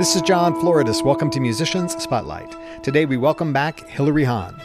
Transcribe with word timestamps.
This 0.00 0.16
is 0.16 0.22
John 0.22 0.54
Floridis. 0.54 1.04
Welcome 1.04 1.28
to 1.32 1.40
Musicians 1.40 1.92
Spotlight. 2.02 2.56
Today 2.82 3.04
we 3.04 3.18
welcome 3.18 3.52
back 3.52 3.86
Hilary 3.86 4.24
Hahn. 4.24 4.58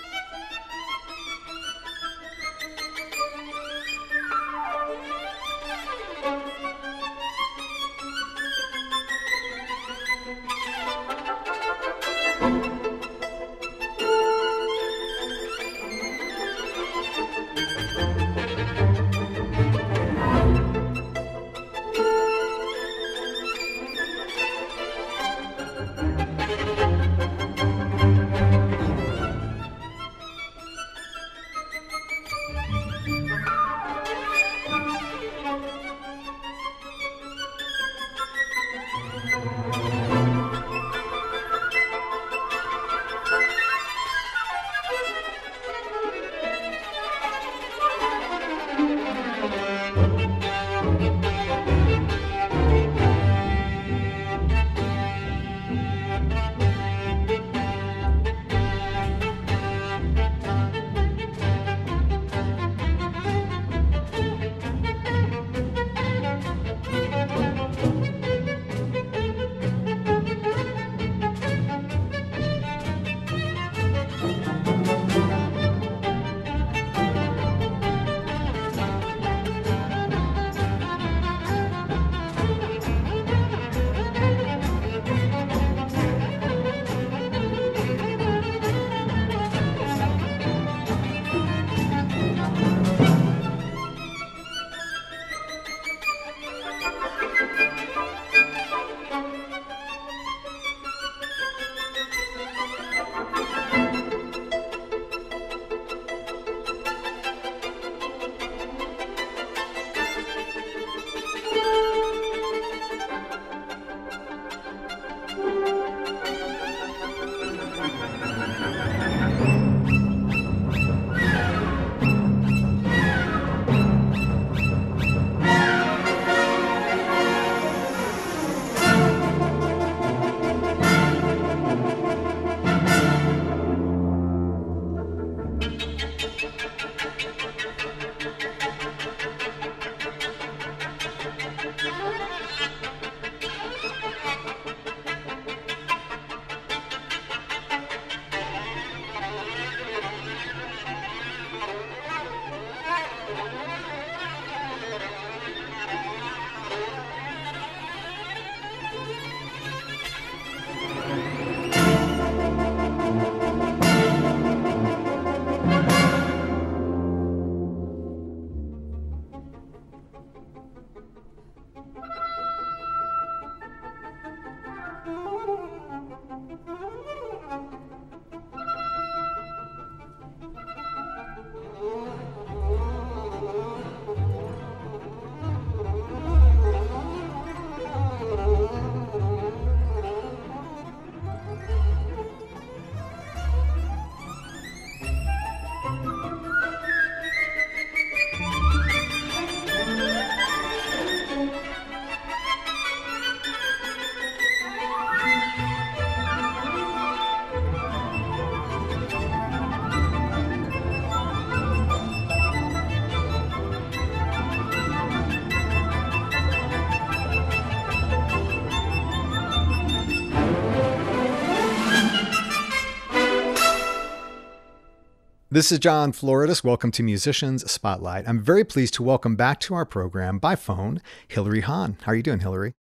This 225.56 225.72
is 225.72 225.80
John 225.80 226.12
Floridis. 226.12 226.66
Welcome 226.66 226.92
to 226.92 227.02
Musicians 227.02 227.72
Spotlight. 227.72 228.28
I'm 228.28 228.42
very 228.42 228.66
pleased 228.66 228.94
to 228.96 229.04
welcome 229.04 229.38
back 229.38 229.62
to 229.62 229.74
our 229.74 229.86
program 229.86 230.38
by 230.38 230.58
phone 230.58 231.02
Hilary 231.30 231.62
Hahn. 231.62 231.96
How 232.02 232.12
are 232.12 232.16
you 232.16 232.24
doing, 232.24 232.42
Hilary? 232.42 232.74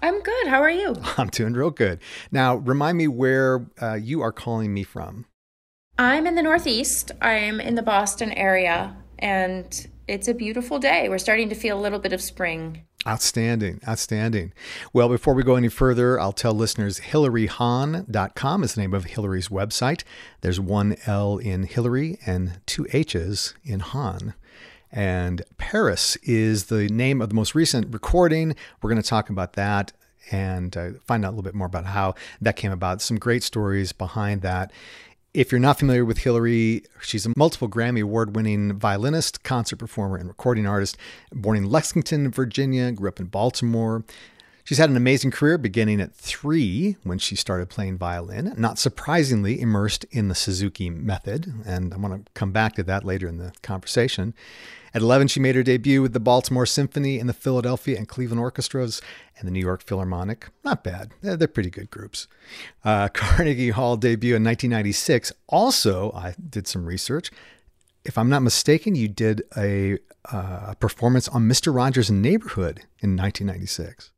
I'm 0.00 0.20
good. 0.20 0.46
How 0.46 0.62
are 0.62 0.70
you? 0.70 0.94
I'm 1.18 1.26
doing 1.26 1.54
real 1.54 1.72
good. 1.72 1.98
Now, 2.30 2.54
remind 2.54 2.98
me 2.98 3.08
where 3.08 3.66
uh, 3.82 3.94
you 3.94 4.20
are 4.20 4.30
calling 4.30 4.72
me 4.72 4.84
from. 4.84 5.26
I'm 5.98 6.28
in 6.28 6.36
the 6.36 6.42
Northeast. 6.42 7.10
I'm 7.20 7.60
in 7.60 7.74
the 7.74 7.82
Boston 7.82 8.30
area, 8.30 8.96
and 9.18 9.88
it's 10.06 10.28
a 10.28 10.34
beautiful 10.34 10.78
day. 10.78 11.08
We're 11.08 11.18
starting 11.18 11.48
to 11.48 11.56
feel 11.56 11.76
a 11.76 11.82
little 11.82 11.98
bit 11.98 12.12
of 12.12 12.22
spring. 12.22 12.84
Outstanding. 13.06 13.80
Outstanding. 13.86 14.52
Well, 14.92 15.08
before 15.10 15.34
we 15.34 15.42
go 15.42 15.56
any 15.56 15.68
further, 15.68 16.18
I'll 16.18 16.32
tell 16.32 16.54
listeners 16.54 17.00
hilaryhahn.com 17.00 18.64
is 18.64 18.74
the 18.74 18.80
name 18.80 18.94
of 18.94 19.04
Hilary's 19.04 19.48
website. 19.48 20.04
There's 20.40 20.58
one 20.58 20.96
L 21.06 21.36
in 21.36 21.64
Hilary 21.64 22.18
and 22.24 22.60
two 22.66 22.86
H's 22.92 23.54
in 23.62 23.80
Hahn. 23.80 24.34
And 24.90 25.42
Paris 25.58 26.16
is 26.22 26.66
the 26.66 26.88
name 26.88 27.20
of 27.20 27.28
the 27.28 27.34
most 27.34 27.54
recent 27.54 27.92
recording. 27.92 28.54
We're 28.80 28.90
going 28.90 29.02
to 29.02 29.08
talk 29.08 29.28
about 29.28 29.54
that 29.54 29.92
and 30.30 30.74
uh, 30.76 30.90
find 31.06 31.24
out 31.24 31.28
a 31.28 31.32
little 31.32 31.42
bit 31.42 31.54
more 31.54 31.66
about 31.66 31.86
how 31.86 32.14
that 32.40 32.56
came 32.56 32.72
about. 32.72 33.02
Some 33.02 33.18
great 33.18 33.42
stories 33.42 33.92
behind 33.92 34.40
that. 34.42 34.72
If 35.34 35.50
you're 35.50 35.58
not 35.58 35.80
familiar 35.80 36.04
with 36.04 36.18
Hilary, 36.18 36.84
she's 37.02 37.26
a 37.26 37.32
multiple 37.36 37.68
Grammy 37.68 38.00
Award 38.00 38.36
winning 38.36 38.72
violinist, 38.78 39.42
concert 39.42 39.80
performer, 39.80 40.16
and 40.16 40.28
recording 40.28 40.64
artist. 40.64 40.96
Born 41.32 41.56
in 41.56 41.68
Lexington, 41.68 42.30
Virginia, 42.30 42.92
grew 42.92 43.08
up 43.08 43.18
in 43.18 43.26
Baltimore. 43.26 44.04
She's 44.62 44.78
had 44.78 44.90
an 44.90 44.96
amazing 44.96 45.32
career 45.32 45.58
beginning 45.58 46.00
at 46.00 46.14
three 46.14 46.98
when 47.02 47.18
she 47.18 47.34
started 47.34 47.68
playing 47.68 47.98
violin, 47.98 48.54
not 48.56 48.78
surprisingly 48.78 49.60
immersed 49.60 50.04
in 50.12 50.28
the 50.28 50.36
Suzuki 50.36 50.88
method. 50.88 51.52
And 51.66 51.92
I 51.92 51.96
want 51.96 52.26
to 52.26 52.32
come 52.34 52.52
back 52.52 52.76
to 52.76 52.84
that 52.84 53.04
later 53.04 53.26
in 53.26 53.38
the 53.38 53.52
conversation. 53.60 54.34
At 54.94 55.02
11, 55.02 55.26
she 55.26 55.40
made 55.40 55.56
her 55.56 55.64
debut 55.64 56.00
with 56.00 56.12
the 56.12 56.20
Baltimore 56.20 56.66
Symphony 56.66 57.18
and 57.18 57.28
the 57.28 57.34
Philadelphia 57.34 57.98
and 57.98 58.06
Cleveland 58.06 58.40
Orchestras 58.40 59.02
and 59.36 59.48
the 59.48 59.50
New 59.50 59.60
York 59.60 59.82
Philharmonic. 59.82 60.50
Not 60.62 60.84
bad. 60.84 61.10
They're 61.20 61.48
pretty 61.48 61.70
good 61.70 61.90
groups. 61.90 62.28
Uh, 62.84 63.08
Carnegie 63.12 63.70
Hall 63.70 63.96
debut 63.96 64.36
in 64.36 64.44
1996. 64.44 65.32
Also, 65.48 66.12
I 66.12 66.36
did 66.48 66.68
some 66.68 66.86
research. 66.86 67.32
If 68.04 68.16
I'm 68.16 68.28
not 68.28 68.42
mistaken, 68.42 68.94
you 68.94 69.08
did 69.08 69.42
a, 69.56 69.98
uh, 70.32 70.66
a 70.68 70.76
performance 70.78 71.26
on 71.26 71.48
Mr. 71.48 71.74
Rogers' 71.74 72.10
Neighborhood 72.10 72.82
in 73.00 73.16
1996. 73.16 74.12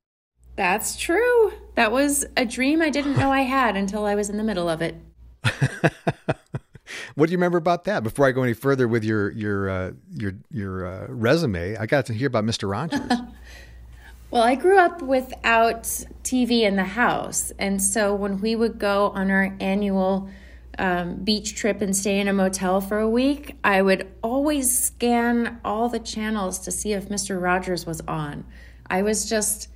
That's 0.57 0.99
true. 0.99 1.53
That 1.75 1.91
was 1.91 2.27
a 2.37 2.45
dream 2.45 2.83
I 2.83 2.91
didn't 2.91 3.17
know 3.17 3.33
I 3.33 3.43
had 3.43 3.77
until 3.77 4.05
I 4.05 4.15
was 4.15 4.29
in 4.29 4.37
the 4.37 4.45
middle 4.45 4.69
of 4.69 4.83
it. 4.83 4.97
what 7.15 7.27
do 7.27 7.33
you 7.33 7.39
remember 7.39 7.59
about 7.59 7.85
that? 7.85 8.03
Before 8.03 8.27
I 8.27 8.33
go 8.33 8.43
any 8.43 8.53
further 8.53 8.89
with 8.89 9.05
your 9.05 9.31
your 9.31 9.71
uh, 9.71 9.93
your 10.15 10.33
your 10.51 10.87
uh, 10.87 11.07
resume, 11.09 11.77
I 11.77 11.87
got 11.87 12.07
to 12.07 12.15
hear 12.15 12.29
about 12.29 12.45
Mister 12.45 12.67
Rogers. 12.67 13.01
well, 14.31 14.43
I 14.43 14.55
grew 14.55 14.79
up 14.79 15.03
without 15.03 15.83
TV 16.23 16.63
in 16.63 16.77
the 16.77 16.85
house, 16.85 17.53
and 17.59 17.83
so 17.83 18.15
when 18.15 18.41
we 18.41 18.57
would 18.57 18.79
go 18.79 19.11
on 19.11 19.31
our 19.31 19.57
annual 19.61 20.29
um, 20.79 21.17
beach 21.17 21.55
trip 21.55 21.81
and 21.81 21.97
stay 21.97 22.21
in 22.21 22.29
a 22.29 22.33
motel 22.33 22.81
for 22.81 22.99
a 22.99 23.09
week, 23.09 23.57
I 23.65 23.83
would 23.83 24.13
always 24.23 24.79
scan 24.79 25.61
all 25.65 25.89
the 25.89 26.01
channels 26.01 26.59
to 26.61 26.71
see 26.71 26.93
if 26.93 27.11
Mister 27.11 27.39
Rogers 27.39 27.87
was 27.87 28.01
on. 28.03 28.45
I 28.89 29.03
was 29.03 29.29
just 29.29 29.69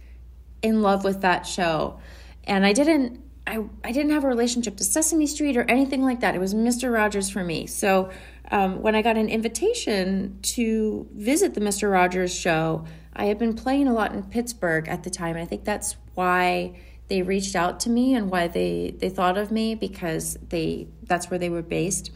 in 0.62 0.82
love 0.82 1.04
with 1.04 1.22
that 1.22 1.46
show. 1.46 1.98
And 2.44 2.64
I 2.66 2.72
didn't 2.72 3.22
I, 3.50 3.64
I 3.82 3.90
didn't 3.90 4.12
have 4.12 4.22
a 4.22 4.28
relationship 4.28 4.76
to 4.76 4.84
Sesame 4.84 5.26
Street 5.26 5.56
or 5.56 5.62
anything 5.62 6.02
like 6.02 6.20
that. 6.20 6.36
It 6.36 6.38
was 6.38 6.54
Mr. 6.54 6.92
Rogers 6.92 7.28
for 7.28 7.42
me. 7.42 7.66
So 7.66 8.10
um, 8.52 8.80
when 8.80 8.94
I 8.94 9.02
got 9.02 9.16
an 9.16 9.28
invitation 9.28 10.38
to 10.42 11.08
visit 11.12 11.54
the 11.54 11.60
Mr. 11.60 11.90
Rogers 11.90 12.32
show, 12.32 12.84
I 13.12 13.24
had 13.24 13.38
been 13.38 13.54
playing 13.54 13.88
a 13.88 13.92
lot 13.92 14.12
in 14.12 14.22
Pittsburgh 14.22 14.88
at 14.88 15.02
the 15.02 15.10
time. 15.10 15.36
I 15.36 15.44
think 15.44 15.64
that's 15.64 15.96
why 16.14 16.78
they 17.08 17.22
reached 17.22 17.56
out 17.56 17.80
to 17.80 17.90
me 17.90 18.14
and 18.14 18.30
why 18.30 18.46
they, 18.46 18.94
they 18.96 19.08
thought 19.08 19.36
of 19.36 19.50
me 19.50 19.74
because 19.74 20.38
they 20.48 20.86
that's 21.02 21.28
where 21.28 21.38
they 21.38 21.50
were 21.50 21.62
based. 21.62 22.12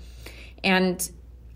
And 0.63 1.11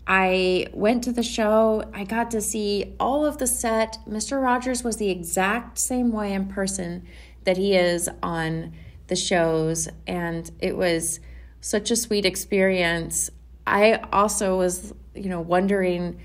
I 0.05 0.67
went 0.73 1.05
to 1.05 1.13
the 1.13 1.23
show. 1.23 1.89
I 1.93 2.03
got 2.03 2.31
to 2.31 2.41
see 2.41 2.95
all 2.99 3.25
of 3.25 3.37
the 3.37 3.47
set. 3.47 3.97
Mr. 4.05 4.41
Rogers 4.41 4.83
was 4.83 4.97
the 4.97 5.09
exact 5.09 5.77
same 5.77 6.11
way 6.11 6.33
in 6.33 6.47
person 6.47 7.07
that 7.45 7.55
he 7.55 7.75
is 7.75 8.09
on 8.21 8.73
the 9.09 9.15
shows. 9.15 9.89
And 10.07 10.49
it 10.59 10.77
was 10.77 11.19
such 11.61 11.91
a 11.91 11.95
sweet 11.95 12.25
experience. 12.25 13.29
I 13.67 13.95
also 14.13 14.57
was, 14.57 14.93
you 15.13 15.29
know, 15.29 15.41
wondering 15.41 16.19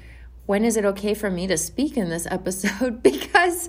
when 0.47 0.65
is 0.65 0.77
it 0.77 0.85
okay 0.85 1.15
for 1.15 1.31
me 1.31 1.47
to 1.47 1.57
speak 1.57 1.97
in 1.97 2.11
this 2.11 2.27
episode 2.31 3.03
because 3.03 3.69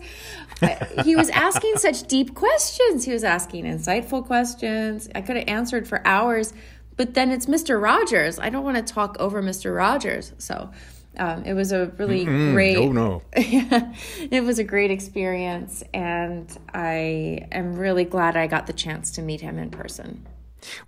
he 1.03 1.15
was 1.15 1.29
asking 1.29 1.77
such 1.77 2.03
deep 2.03 2.35
questions. 2.35 3.05
He 3.05 3.11
was 3.11 3.23
asking 3.23 3.65
insightful 3.65 4.25
questions. 4.25 5.09
I 5.15 5.21
could 5.21 5.37
have 5.37 5.47
answered 5.47 5.87
for 5.87 6.05
hours, 6.05 6.53
but 6.97 7.13
then 7.13 7.31
it's 7.31 7.45
Mr. 7.45 7.81
Rogers. 7.81 8.39
I 8.39 8.49
don't 8.49 8.63
want 8.63 8.77
to 8.77 8.93
talk 8.93 9.17
over 9.19 9.41
Mr. 9.41 9.75
Rogers. 9.75 10.33
So 10.37 10.71
um, 11.17 11.43
it 11.43 11.53
was 11.53 11.71
a 11.71 11.87
really 11.97 12.25
mm 12.25 12.53
great. 12.53 12.77
Oh 12.77 12.91
no! 12.91 13.21
it 13.33 14.43
was 14.43 14.59
a 14.59 14.63
great 14.63 14.91
experience, 14.91 15.83
and 15.93 16.55
I 16.73 17.47
am 17.51 17.75
really 17.75 18.05
glad 18.05 18.35
I 18.35 18.47
got 18.47 18.67
the 18.67 18.73
chance 18.73 19.11
to 19.11 19.21
meet 19.21 19.41
him 19.41 19.57
in 19.57 19.69
person. 19.69 20.25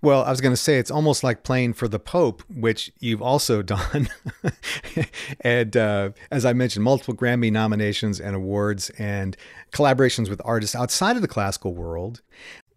Well, 0.01 0.23
I 0.23 0.31
was 0.31 0.41
going 0.41 0.53
to 0.53 0.57
say 0.57 0.77
it's 0.77 0.91
almost 0.91 1.23
like 1.23 1.43
playing 1.43 1.73
for 1.73 1.87
the 1.87 1.99
Pope, 1.99 2.43
which 2.49 2.91
you've 2.99 3.21
also 3.21 3.61
done. 3.63 4.09
and 5.41 5.75
uh, 5.75 6.09
as 6.31 6.45
I 6.45 6.53
mentioned, 6.53 6.83
multiple 6.83 7.15
Grammy 7.15 7.51
nominations 7.51 8.19
and 8.19 8.35
awards 8.35 8.89
and 8.97 9.37
collaborations 9.71 10.29
with 10.29 10.41
artists 10.43 10.75
outside 10.75 11.15
of 11.15 11.21
the 11.21 11.27
classical 11.27 11.73
world. 11.73 12.21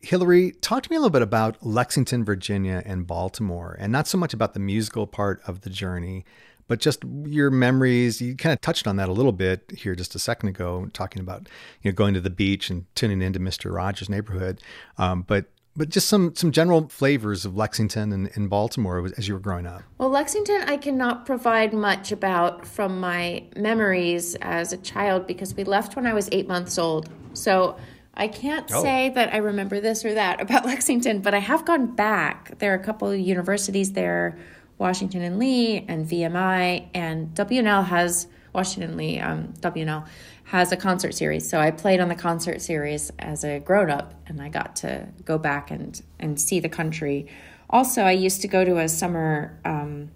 Hilary, 0.03 0.53
talk 0.53 0.83
to 0.85 0.91
me 0.91 0.97
a 0.97 1.01
little 1.01 1.11
bit 1.11 1.21
about 1.21 1.65
Lexington, 1.65 2.25
Virginia, 2.25 2.83
and 2.87 3.07
Baltimore, 3.07 3.77
and 3.79 3.93
not 3.93 4.09
so 4.09 4.17
much 4.17 4.33
about 4.33 4.55
the 4.55 4.61
musical 4.61 5.07
part 5.07 5.43
of 5.47 5.61
the 5.61 5.69
journey, 5.69 6.25
but 6.71 6.79
just 6.79 7.03
your 7.25 7.51
memories. 7.51 8.23
You 8.23 8.37
kind 8.37 8.53
of 8.53 8.61
touched 8.61 8.87
on 8.87 8.95
that 8.95 9.09
a 9.09 9.13
little 9.13 9.33
bit 9.33 9.73
here 9.77 9.97
just 9.97 10.15
a 10.15 10.21
second 10.21 10.51
ago, 10.51 10.87
talking 10.93 11.21
about 11.21 11.49
you 11.83 11.91
know 11.91 11.95
going 11.97 12.15
to 12.15 12.21
the 12.21 12.31
beach 12.31 12.71
and 12.71 12.87
tuning 12.95 13.23
into 13.23 13.41
Mister 13.41 13.73
Rogers' 13.73 14.09
neighborhood. 14.09 14.63
Um, 14.97 15.23
but 15.23 15.47
but 15.75 15.89
just 15.89 16.07
some 16.07 16.33
some 16.37 16.53
general 16.53 16.89
flavors 16.89 17.45
of 17.45 17.57
Lexington 17.57 18.13
and, 18.13 18.31
and 18.37 18.49
Baltimore 18.49 19.05
as 19.19 19.27
you 19.27 19.35
were 19.35 19.41
growing 19.41 19.67
up. 19.67 19.83
Well, 19.99 20.11
Lexington, 20.11 20.63
I 20.63 20.77
cannot 20.77 21.27
provide 21.27 21.75
much 21.75 22.13
about 22.13 22.65
from 22.65 23.01
my 23.01 23.43
memories 23.57 24.37
as 24.37 24.73
a 24.73 24.77
child 24.77 25.27
because 25.27 25.53
we 25.53 25.65
left 25.65 25.97
when 25.97 26.07
I 26.07 26.15
was 26.15 26.29
eight 26.31 26.47
months 26.47 26.79
old. 26.79 27.09
So 27.33 27.79
I 28.15 28.29
can't 28.29 28.71
oh. 28.73 28.81
say 28.81 29.09
that 29.09 29.35
I 29.35 29.39
remember 29.39 29.81
this 29.81 30.05
or 30.05 30.15
that 30.15 30.41
about 30.41 30.65
Lexington, 30.73 31.19
but 31.19 31.35
I 31.35 31.41
have 31.41 31.65
gone 31.65 31.97
back. 31.97 32.59
There 32.61 32.71
are 32.71 32.77
a 32.77 32.85
couple 32.85 33.11
of 33.11 33.19
universities 33.19 33.95
there, 33.95 34.39
Washington 34.81 35.21
and 35.21 35.39
Lee 35.39 35.85
and 35.87 36.09
VMI, 36.09 36.89
and 36.95 37.33
W&L 37.35 37.83
has 37.83 38.27
Washington 38.55 38.91
and 38.91 38.99
Lee, 38.99 39.21
um, 39.21 39.53
W&L 39.61 40.07
has 40.45 40.73
a 40.73 40.77
concert 40.77 41.15
series. 41.15 41.49
So 41.49 41.61
I 41.61 41.71
played 41.71 42.01
on 42.01 42.09
the 42.09 42.15
concert 42.15 42.63
series 42.63 43.13
as 43.19 43.45
a 43.45 43.61
grown 43.61 43.91
up, 43.91 44.15
and 44.27 44.41
I 44.41 44.49
got 44.49 44.75
to 44.77 45.07
go 45.25 45.39
back 45.39 45.71
and 45.71 46.01
and 46.19 46.41
see 46.41 46.59
the 46.61 46.69
country. 46.69 47.29
Also, 47.69 48.03
I 48.03 48.13
used 48.13 48.41
to 48.41 48.49
go 48.49 48.65
to 48.65 48.79
a 48.79 48.89
summer 48.89 49.61
um, 49.65 50.11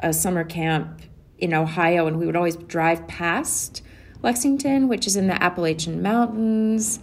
a 0.00 0.12
summer 0.12 0.44
camp 0.44 1.00
in 1.38 1.54
Ohio, 1.54 2.08
and 2.08 2.18
we 2.18 2.26
would 2.26 2.36
always 2.36 2.56
drive 2.56 3.06
past 3.06 3.82
Lexington, 4.22 4.88
which 4.88 5.06
is 5.06 5.16
in 5.16 5.28
the 5.28 5.40
Appalachian 5.40 6.02
Mountains. 6.02 6.98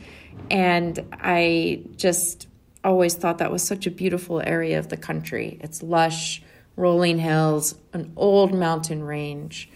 And 0.51 0.99
I 1.13 1.83
just 1.95 2.47
always 2.83 3.15
thought 3.15 3.37
that 3.39 3.51
was 3.51 3.63
such 3.63 3.87
a 3.87 3.91
beautiful 3.91 4.41
area 4.45 4.77
of 4.77 4.89
the 4.89 4.97
country. 4.97 5.57
It's 5.61 5.81
lush, 5.81 6.43
rolling 6.75 7.19
hills, 7.19 7.75
an 7.93 8.11
old 8.15 8.53
mountain 8.53 9.03
range. 9.03 9.69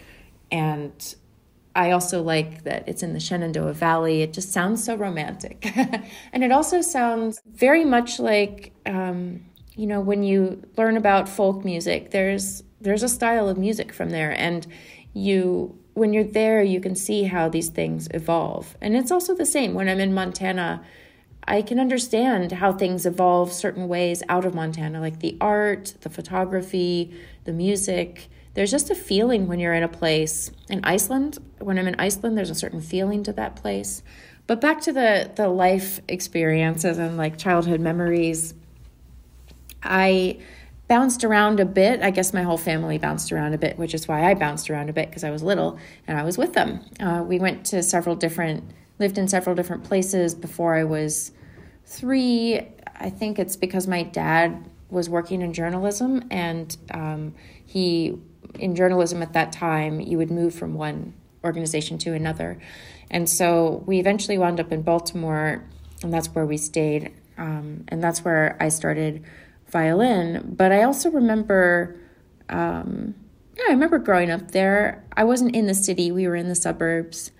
And 0.51 1.16
I 1.75 1.92
also 1.92 2.22
like 2.22 2.63
that 2.63 2.88
it's 2.88 3.04
in 3.04 3.13
the 3.13 3.19
Shenandoah 3.19 3.74
Valley. 3.74 4.22
It 4.22 4.34
just 4.34 4.51
sounds 4.51 4.84
so 4.84 4.96
romantic. 4.96 5.72
and 6.34 6.44
it 6.44 6.51
also 6.51 6.81
sounds 6.81 7.42
very 7.46 7.86
much 7.86 8.19
like, 8.19 8.74
um, 8.86 9.46
you 9.75 9.88
know, 9.88 10.01
when 10.01 10.24
you 10.24 10.62
learn 10.78 10.98
about 10.98 11.30
folk 11.30 11.63
music, 11.63 12.12
there's 12.12 12.63
there's 12.81 13.04
a 13.04 13.10
style 13.10 13.48
of 13.48 13.57
music 13.57 13.94
from 13.94 14.10
there. 14.10 14.31
And 14.31 14.66
you 15.13 15.78
when 15.94 16.13
you're 16.13 16.24
there, 16.24 16.62
you 16.63 16.80
can 16.80 16.95
see 16.95 17.24
how 17.24 17.50
these 17.50 17.69
things 17.69 18.07
evolve. 18.13 18.78
And 18.81 18.95
it's 18.95 19.12
also 19.12 19.35
the 19.35 19.45
same 19.45 19.74
when 19.74 19.90
I'm 19.90 20.00
in 20.00 20.14
Montana. 20.14 20.83
I 21.50 21.64
can 21.64 21.80
understand 21.80 22.52
how 22.52 22.72
things 22.72 23.08
evolve 23.08 23.52
certain 23.52 23.88
ways 23.88 24.22
out 24.30 24.46
of 24.46 24.54
Montana, 24.54 25.02
like 25.02 25.20
the 25.20 25.36
art, 25.42 25.96
the 26.02 26.10
photography, 26.10 27.12
the 27.46 27.52
music. 27.52 28.30
There's 28.54 28.70
just 28.70 28.92
a 28.92 28.96
feeling 28.96 29.48
when 29.48 29.60
you're 29.60 29.74
in 29.74 29.82
a 29.82 29.88
place. 29.88 30.52
In 30.70 30.82
Iceland, 30.84 31.40
when 31.58 31.80
I'm 31.80 31.88
in 31.88 31.96
Iceland, 31.98 32.38
there's 32.38 32.52
a 32.52 32.56
certain 32.56 32.82
feeling 32.82 33.24
to 33.24 33.34
that 33.34 33.56
place. 33.56 34.04
But 34.46 34.62
back 34.62 34.82
to 34.82 34.94
the 34.94 35.32
the 35.36 35.48
life 35.48 36.02
experiences 36.08 37.00
and 37.00 37.18
like 37.18 37.40
childhood 37.40 37.80
memories. 37.80 38.54
I 39.82 40.38
bounced 40.88 41.24
around 41.24 41.60
a 41.60 41.66
bit. 41.66 42.02
I 42.04 42.12
guess 42.12 42.32
my 42.32 42.44
whole 42.44 42.58
family 42.58 43.00
bounced 43.00 43.32
around 43.32 43.56
a 43.56 43.58
bit, 43.58 43.80
which 43.80 43.96
is 43.96 44.08
why 44.08 44.30
I 44.30 44.36
bounced 44.36 44.70
around 44.70 44.92
a 44.92 44.94
bit 44.94 45.10
because 45.10 45.24
I 45.24 45.32
was 45.32 45.42
little 45.42 45.80
and 46.06 46.16
I 46.16 46.24
was 46.24 46.38
with 46.38 46.54
them. 46.54 46.86
Uh, 47.00 47.24
we 47.28 47.40
went 47.40 47.66
to 47.68 47.82
several 47.82 48.16
different, 48.16 48.64
lived 49.00 49.18
in 49.18 49.28
several 49.28 49.56
different 49.56 49.84
places 49.84 50.36
before 50.36 50.76
I 50.76 50.84
was 50.84 51.32
three. 51.90 52.62
I 52.96 53.10
think 53.10 53.40
it's 53.40 53.56
because 53.56 53.88
my 53.88 54.04
dad 54.04 54.69
was 54.90 55.10
working 55.10 55.42
in 55.42 55.54
journalism 55.54 56.24
and 56.31 56.76
um, 56.92 57.36
he, 57.66 58.18
in 58.58 58.76
journalism 58.76 59.22
at 59.22 59.34
that 59.34 59.52
time, 59.52 60.00
you 60.00 60.18
would 60.18 60.31
move 60.31 60.54
from 60.54 60.76
one 60.76 61.14
organization 61.44 61.98
to 62.00 62.14
another. 62.14 62.60
And 63.10 63.28
so 63.30 63.84
we 63.86 64.00
eventually 64.00 64.38
wound 64.38 64.60
up 64.60 64.72
in 64.72 64.84
Baltimore, 64.84 65.64
and 66.04 66.14
that's 66.14 66.28
where 66.30 66.46
we 66.46 66.58
stayed. 66.58 67.12
Um, 67.38 67.86
and 67.88 68.04
that's 68.04 68.24
where 68.24 68.58
I 68.60 68.69
started 68.69 69.24
violin. 69.69 70.54
But 70.58 70.72
I 70.72 70.84
also 70.84 71.10
remember, 71.10 71.98
um, 72.50 73.16
yeah, 73.58 73.64
I 73.69 73.72
remember 73.72 73.98
growing 73.98 74.30
up 74.30 74.52
there. 74.52 75.04
I 75.16 75.24
wasn't 75.24 75.56
in 75.56 75.66
the 75.68 75.74
city, 75.74 76.12
we 76.12 76.28
were 76.28 76.36
in 76.36 76.50
the 76.50 76.56
suburbs, 76.56 77.31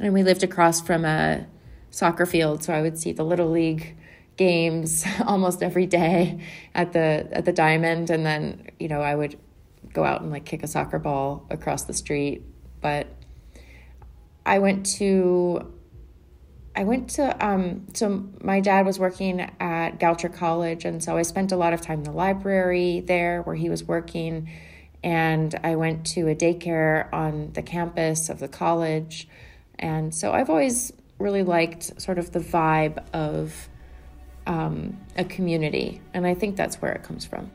and 0.00 0.14
we 0.14 0.22
lived 0.22 0.42
across 0.42 0.80
from 0.80 1.04
a 1.04 1.46
soccer 1.94 2.26
field. 2.26 2.62
So 2.64 2.72
I 2.72 2.82
would 2.82 2.98
see 2.98 3.12
the 3.12 3.24
Little 3.24 3.50
League 3.50 3.96
games 4.36 5.04
almost 5.26 5.62
every 5.62 5.86
day 5.86 6.40
at 6.74 6.92
the 6.92 7.28
at 7.32 7.44
the 7.44 7.52
diamond. 7.52 8.10
And 8.10 8.26
then 8.26 8.68
you 8.78 8.88
know 8.88 9.00
i 9.00 9.14
would 9.14 9.38
go 9.92 10.04
out 10.04 10.22
and 10.22 10.30
like 10.30 10.44
kick 10.44 10.62
a 10.62 10.66
soccer 10.66 10.98
ball 10.98 11.46
across 11.50 11.84
the 11.84 11.94
street. 11.94 12.42
But 12.80 13.06
i 14.44 14.58
went 14.58 14.86
to 14.96 15.72
I 16.76 16.82
went 16.82 17.10
to 17.10 17.46
um, 17.46 17.86
so 17.94 18.24
my 18.40 18.58
dad 18.58 18.84
was 18.84 18.98
working 18.98 19.40
at 19.60 20.00
Goucher 20.00 20.34
College, 20.34 20.84
and 20.84 21.02
so 21.02 21.16
I 21.16 21.22
spent 21.22 21.52
a 21.52 21.56
lot 21.56 21.72
of 21.72 21.80
time 21.80 21.98
in 21.98 22.04
the 22.04 22.10
library 22.10 22.98
there 22.98 23.42
where 23.42 23.54
he 23.54 23.70
was 23.70 23.84
working, 23.84 24.50
and 25.04 25.54
I 25.62 25.76
went 25.76 26.04
to 26.08 26.26
a 26.28 26.34
daycare 26.34 27.12
on 27.12 27.52
the 27.52 27.62
campus 27.62 28.28
of 28.28 28.40
the 28.40 28.48
college, 28.48 29.28
and 29.78 30.12
so 30.12 30.32
I've 30.32 30.50
always 30.50 30.92
really 31.18 31.42
liked 31.42 32.00
sort 32.00 32.18
of 32.18 32.32
the 32.32 32.40
vibe 32.40 33.04
of 33.12 33.68
um, 34.46 34.98
a 35.16 35.24
community, 35.24 36.00
and 36.12 36.26
I 36.26 36.34
think 36.34 36.56
that's 36.56 36.76
where 36.76 36.92
it 36.92 37.02
comes 37.02 37.24
from. 37.24 37.50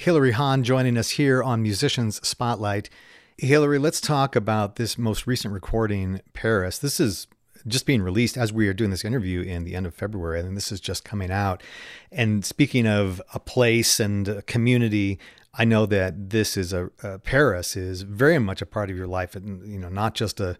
Hilary 0.00 0.30
Hahn 0.30 0.64
joining 0.64 0.96
us 0.96 1.10
here 1.10 1.42
on 1.42 1.60
Musicians 1.60 2.26
Spotlight. 2.26 2.88
Hilary, 3.36 3.78
let's 3.78 4.00
talk 4.00 4.34
about 4.34 4.76
this 4.76 4.96
most 4.96 5.26
recent 5.26 5.52
recording, 5.52 6.22
Paris. 6.32 6.78
This 6.78 7.00
is 7.00 7.26
just 7.66 7.84
being 7.84 8.00
released 8.00 8.38
as 8.38 8.50
we 8.50 8.66
are 8.66 8.72
doing 8.72 8.88
this 8.88 9.04
interview 9.04 9.42
in 9.42 9.64
the 9.64 9.74
end 9.74 9.84
of 9.84 9.94
February, 9.94 10.40
and 10.40 10.56
this 10.56 10.72
is 10.72 10.80
just 10.80 11.04
coming 11.04 11.30
out. 11.30 11.62
And 12.10 12.46
speaking 12.46 12.86
of 12.86 13.20
a 13.34 13.38
place 13.38 14.00
and 14.00 14.26
a 14.26 14.40
community, 14.40 15.18
I 15.52 15.66
know 15.66 15.84
that 15.84 16.30
this 16.30 16.56
is 16.56 16.72
a, 16.72 16.88
Paris 17.22 17.76
is 17.76 18.00
very 18.00 18.38
much 18.38 18.62
a 18.62 18.66
part 18.66 18.88
of 18.88 18.96
your 18.96 19.06
life, 19.06 19.36
and 19.36 19.70
you 19.70 19.78
know, 19.78 19.90
not 19.90 20.14
just 20.14 20.40
a, 20.40 20.56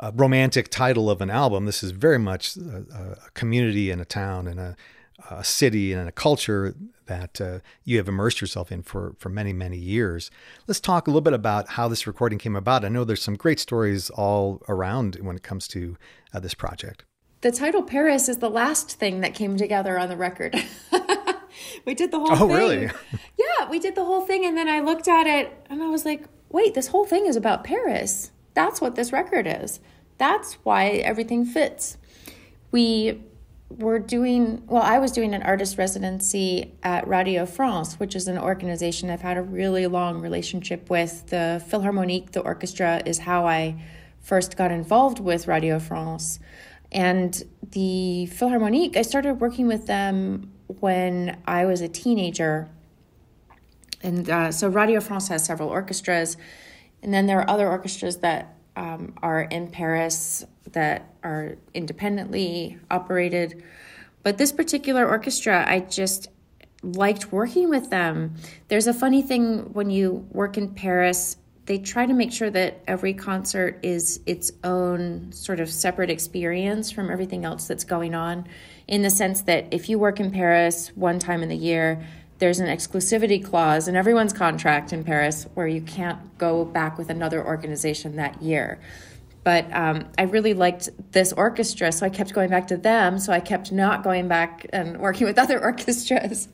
a 0.00 0.12
romantic 0.12 0.68
title 0.68 1.08
of 1.08 1.22
an 1.22 1.30
album. 1.30 1.64
This 1.64 1.82
is 1.82 1.92
very 1.92 2.18
much 2.18 2.58
a, 2.58 3.16
a 3.26 3.30
community 3.30 3.90
and 3.90 4.02
a 4.02 4.06
town 4.06 4.46
and 4.46 4.60
a 4.60 4.76
a 5.30 5.44
city 5.44 5.92
and 5.92 6.08
a 6.08 6.12
culture 6.12 6.74
that 7.12 7.40
uh, 7.40 7.58
you 7.84 7.98
have 7.98 8.08
immersed 8.08 8.40
yourself 8.40 8.72
in 8.72 8.82
for, 8.82 9.14
for 9.18 9.28
many, 9.28 9.52
many 9.52 9.76
years. 9.76 10.30
Let's 10.66 10.80
talk 10.80 11.06
a 11.06 11.10
little 11.10 11.20
bit 11.20 11.34
about 11.34 11.68
how 11.70 11.86
this 11.88 12.06
recording 12.06 12.38
came 12.38 12.56
about. 12.56 12.84
I 12.84 12.88
know 12.88 13.04
there's 13.04 13.22
some 13.22 13.36
great 13.36 13.60
stories 13.60 14.08
all 14.10 14.62
around 14.66 15.16
when 15.20 15.36
it 15.36 15.42
comes 15.42 15.68
to 15.68 15.96
uh, 16.32 16.40
this 16.40 16.54
project. 16.54 17.04
the 17.42 17.52
title 17.52 17.82
Paris 17.82 18.28
is 18.28 18.38
the 18.38 18.48
last 18.48 18.92
thing 18.92 19.20
that 19.20 19.34
came 19.34 19.56
together 19.56 19.98
on 19.98 20.08
the 20.08 20.16
record. 20.16 20.54
we 21.86 21.94
did 21.94 22.10
the 22.10 22.18
whole 22.18 22.32
oh, 22.32 22.48
thing. 22.48 22.56
really? 22.56 22.90
yeah, 23.38 23.68
we 23.68 23.78
did 23.78 23.94
the 23.94 24.04
whole 24.04 24.22
thing. 24.22 24.46
And 24.46 24.56
then 24.56 24.68
I 24.68 24.80
looked 24.80 25.08
at 25.08 25.26
it 25.26 25.52
and 25.68 25.82
I 25.82 25.88
was 25.88 26.04
like, 26.04 26.24
wait, 26.48 26.74
this 26.74 26.88
whole 26.88 27.04
thing 27.04 27.26
is 27.26 27.36
about 27.36 27.64
Paris. 27.64 28.30
That's 28.54 28.80
what 28.80 28.94
this 28.94 29.12
record 29.12 29.46
is. 29.46 29.80
That's 30.18 30.54
why 30.62 30.88
everything 31.10 31.44
fits. 31.44 31.98
We 32.70 33.24
were 33.78 33.98
doing, 33.98 34.62
well, 34.66 34.82
I 34.82 34.98
was 34.98 35.12
doing 35.12 35.34
an 35.34 35.42
artist 35.42 35.78
residency 35.78 36.74
at 36.82 37.06
Radio 37.06 37.46
France, 37.46 37.94
which 37.94 38.14
is 38.14 38.28
an 38.28 38.38
organization 38.38 39.10
I've 39.10 39.22
had 39.22 39.36
a 39.36 39.42
really 39.42 39.86
long 39.86 40.20
relationship 40.20 40.90
with. 40.90 41.26
The 41.28 41.62
Philharmonique, 41.68 42.32
the 42.32 42.40
orchestra, 42.40 43.02
is 43.04 43.18
how 43.18 43.46
I 43.46 43.82
first 44.20 44.56
got 44.56 44.70
involved 44.70 45.18
with 45.18 45.48
Radio 45.48 45.78
France. 45.78 46.38
And 46.90 47.42
the 47.70 48.26
Philharmonique, 48.26 48.96
I 48.96 49.02
started 49.02 49.34
working 49.34 49.66
with 49.66 49.86
them 49.86 50.52
when 50.66 51.38
I 51.46 51.64
was 51.64 51.80
a 51.80 51.88
teenager. 51.88 52.68
And 54.02 54.28
uh, 54.28 54.52
so 54.52 54.68
Radio 54.68 55.00
France 55.00 55.28
has 55.28 55.44
several 55.44 55.68
orchestras. 55.68 56.36
And 57.02 57.12
then 57.12 57.26
there 57.26 57.40
are 57.40 57.50
other 57.50 57.68
orchestras 57.68 58.18
that 58.18 58.54
um, 58.76 59.14
are 59.22 59.42
in 59.42 59.68
Paris 59.68 60.44
that 60.72 61.14
are 61.22 61.56
independently 61.74 62.78
operated. 62.90 63.62
But 64.22 64.38
this 64.38 64.52
particular 64.52 65.06
orchestra, 65.08 65.64
I 65.68 65.80
just 65.80 66.28
liked 66.82 67.32
working 67.32 67.68
with 67.68 67.90
them. 67.90 68.34
There's 68.68 68.86
a 68.86 68.94
funny 68.94 69.22
thing 69.22 69.72
when 69.72 69.90
you 69.90 70.26
work 70.32 70.56
in 70.56 70.74
Paris 70.74 71.36
they 71.66 71.78
try 71.78 72.06
to 72.06 72.12
make 72.12 72.32
sure 72.32 72.50
that 72.50 72.82
every 72.88 73.14
concert 73.14 73.78
is 73.82 74.20
its 74.26 74.50
own 74.64 75.30
sort 75.32 75.60
of 75.60 75.70
separate 75.70 76.10
experience 76.10 76.90
from 76.90 77.10
everything 77.10 77.44
else 77.44 77.68
that's 77.68 77.84
going 77.84 78.14
on 78.14 78.46
in 78.88 79.02
the 79.02 79.10
sense 79.10 79.42
that 79.42 79.72
if 79.72 79.88
you 79.88 79.98
work 79.98 80.18
in 80.18 80.30
Paris 80.30 80.88
one 80.96 81.18
time 81.18 81.42
in 81.42 81.48
the 81.48 81.56
year 81.56 82.04
there's 82.42 82.58
an 82.58 82.66
exclusivity 82.66 83.42
clause 83.42 83.86
in 83.86 83.94
everyone's 83.94 84.32
contract 84.32 84.92
in 84.92 85.04
Paris 85.04 85.46
where 85.54 85.68
you 85.68 85.80
can't 85.80 86.36
go 86.38 86.64
back 86.64 86.98
with 86.98 87.08
another 87.08 87.46
organization 87.46 88.16
that 88.16 88.42
year 88.42 88.80
but 89.44 89.72
um, 89.74 90.06
I 90.16 90.22
really 90.22 90.54
liked 90.54 90.88
this 91.10 91.32
orchestra, 91.32 91.90
so 91.90 92.06
I 92.06 92.10
kept 92.10 92.32
going 92.32 92.50
back 92.50 92.68
to 92.68 92.76
them. 92.76 93.18
So 93.18 93.32
I 93.32 93.40
kept 93.40 93.72
not 93.72 94.04
going 94.04 94.28
back 94.28 94.66
and 94.72 95.00
working 95.00 95.26
with 95.26 95.36
other 95.44 95.60
orchestras. 95.60 96.48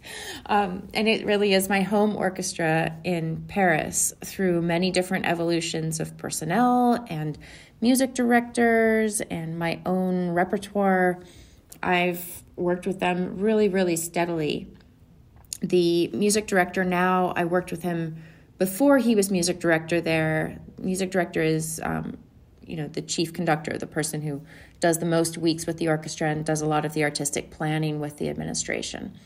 Um, 0.47 0.89
and 0.95 1.07
it 1.07 1.27
really 1.27 1.53
is 1.53 1.69
my 1.69 1.83
home 1.83 2.17
orchestra 2.17 2.97
in 3.05 3.45
Paris 3.47 4.15
through 4.25 4.63
many 4.63 4.91
different 4.91 5.27
evolutions 5.27 6.01
of 6.01 6.17
personnel 6.17 7.05
and 7.11 7.37
music 7.83 8.15
directors 8.15 9.21
and 9.21 9.59
my 9.59 9.81
own 9.85 10.31
repertoire. 10.31 11.23
I've 11.83 12.43
worked 12.57 12.87
with 12.87 13.01
them 13.01 13.39
really, 13.39 13.69
really 13.69 13.97
steadily. 13.97 14.67
The 15.61 16.09
music 16.09 16.47
director 16.47 16.85
now, 16.85 17.33
I 17.37 17.45
worked 17.45 17.71
with 17.71 17.83
him 17.83 18.23
before 18.59 18.99
he 18.99 19.15
was 19.15 19.31
music 19.31 19.61
director 19.61 20.01
there. 20.01 20.61
Music 20.79 21.11
director 21.11 21.43
is 21.43 21.81
um, 21.85 22.19
you 22.69 22.77
know 22.77 22.87
the 22.87 23.03
chief 23.03 23.33
conductor 23.33 23.77
the 23.79 23.87
person 23.87 24.21
who 24.21 24.43
does 24.79 24.99
the 24.99 25.07
most 25.07 25.39
weeks 25.39 25.67
with 25.67 25.79
the 25.79 25.89
orchestra 25.89 26.29
and 26.29 26.45
does 26.45 26.61
a 26.61 26.67
lot 26.67 26.85
of 26.85 26.93
the 26.93 27.03
artistic 27.03 27.51
planning 27.51 27.99
with 27.99 28.19
the 28.19 28.29
administration 28.29 29.19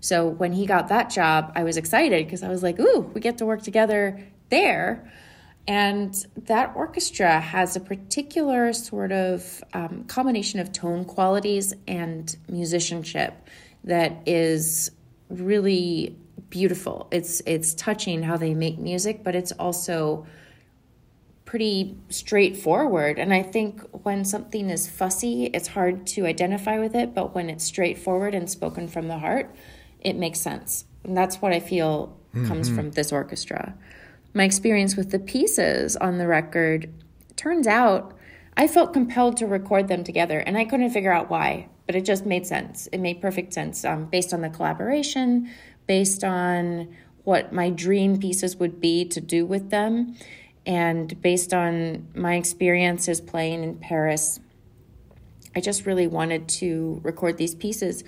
so 0.00 0.26
when 0.26 0.52
he 0.52 0.66
got 0.66 0.88
that 0.88 1.10
job 1.10 1.52
i 1.54 1.62
was 1.62 1.76
excited 1.76 2.26
because 2.26 2.42
i 2.42 2.48
was 2.48 2.62
like 2.62 2.80
ooh 2.80 3.00
we 3.14 3.20
get 3.20 3.38
to 3.38 3.46
work 3.46 3.62
together 3.62 4.18
there 4.48 5.12
and 5.68 6.26
that 6.36 6.72
orchestra 6.74 7.38
has 7.38 7.76
a 7.76 7.80
particular 7.80 8.72
sort 8.72 9.12
of 9.12 9.62
um, 9.74 10.04
combination 10.04 10.58
of 10.58 10.72
tone 10.72 11.04
qualities 11.04 11.74
and 11.86 12.36
musicianship 12.48 13.48
that 13.84 14.22
is 14.26 14.90
really 15.28 16.16
beautiful 16.50 17.08
it's 17.10 17.40
it's 17.46 17.74
touching 17.74 18.22
how 18.22 18.36
they 18.36 18.54
make 18.54 18.78
music 18.78 19.24
but 19.24 19.34
it's 19.34 19.52
also 19.52 20.26
pretty 21.46 21.96
straightforward. 22.10 23.18
And 23.18 23.32
I 23.32 23.42
think 23.42 23.80
when 24.04 24.24
something 24.24 24.68
is 24.68 24.90
fussy, 24.90 25.46
it's 25.54 25.68
hard 25.68 26.06
to 26.08 26.26
identify 26.26 26.78
with 26.78 26.94
it. 26.94 27.14
But 27.14 27.34
when 27.34 27.48
it's 27.48 27.64
straightforward 27.64 28.34
and 28.34 28.50
spoken 28.50 28.88
from 28.88 29.08
the 29.08 29.18
heart, 29.18 29.54
it 30.00 30.16
makes 30.16 30.40
sense. 30.40 30.84
And 31.04 31.16
that's 31.16 31.36
what 31.36 31.52
I 31.52 31.60
feel 31.60 32.18
mm-hmm. 32.34 32.48
comes 32.48 32.68
from 32.68 32.90
this 32.90 33.12
orchestra. 33.12 33.74
My 34.34 34.44
experience 34.44 34.96
with 34.96 35.12
the 35.12 35.18
pieces 35.18 35.96
on 35.96 36.18
the 36.18 36.26
record 36.26 36.92
turns 37.36 37.66
out 37.66 38.12
I 38.58 38.66
felt 38.66 38.92
compelled 38.92 39.36
to 39.38 39.46
record 39.46 39.86
them 39.88 40.02
together, 40.02 40.38
and 40.38 40.56
I 40.56 40.64
couldn't 40.64 40.88
figure 40.88 41.12
out 41.12 41.28
why, 41.28 41.68
but 41.86 41.94
it 41.94 42.04
just 42.04 42.26
made 42.26 42.46
sense. 42.46 42.88
It 42.92 42.98
made 42.98 43.20
perfect 43.20 43.52
sense 43.52 43.84
um, 43.84 44.06
based 44.06 44.34
on 44.34 44.40
the 44.42 44.50
collaboration, 44.50 45.48
based 45.86 46.24
on 46.24 46.94
what 47.24 47.52
my 47.52 47.70
dream 47.70 48.18
pieces 48.18 48.56
would 48.56 48.80
be 48.80 49.04
to 49.06 49.20
do 49.20 49.46
with 49.46 49.70
them. 49.70 50.16
And 50.64 51.20
based 51.22 51.54
on 51.54 52.08
my 52.14 52.34
experiences 52.34 53.20
playing 53.20 53.62
in 53.62 53.76
Paris, 53.76 54.40
I 55.54 55.60
just 55.60 55.86
really 55.86 56.06
wanted 56.06 56.48
to 56.48 57.00
record 57.02 57.38
these 57.38 57.54
pieces. 57.54 58.04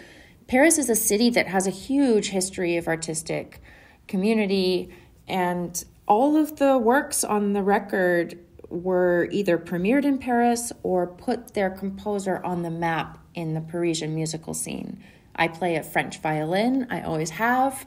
Paris 0.48 0.76
is 0.78 0.90
a 0.90 0.96
city 0.96 1.30
that 1.30 1.46
has 1.46 1.66
a 1.66 1.70
huge 1.70 2.28
history 2.28 2.76
of 2.76 2.88
artistic 2.88 3.60
community, 4.06 4.90
and 5.28 5.84
all 6.06 6.36
of 6.36 6.56
the 6.56 6.78
works 6.78 7.22
on 7.22 7.52
the 7.52 7.62
record 7.62 8.38
were 8.68 9.28
either 9.30 9.58
premiered 9.58 10.04
in 10.04 10.18
Paris 10.18 10.72
or 10.82 11.06
put 11.06 11.54
their 11.54 11.70
composer 11.70 12.42
on 12.44 12.62
the 12.62 12.70
map 12.70 13.18
in 13.34 13.54
the 13.54 13.60
Parisian 13.60 14.14
musical 14.14 14.54
scene. 14.54 15.02
I 15.34 15.48
play 15.48 15.76
a 15.76 15.82
French 15.82 16.18
violin, 16.18 16.86
I 16.90 17.02
always 17.02 17.30
have 17.30 17.86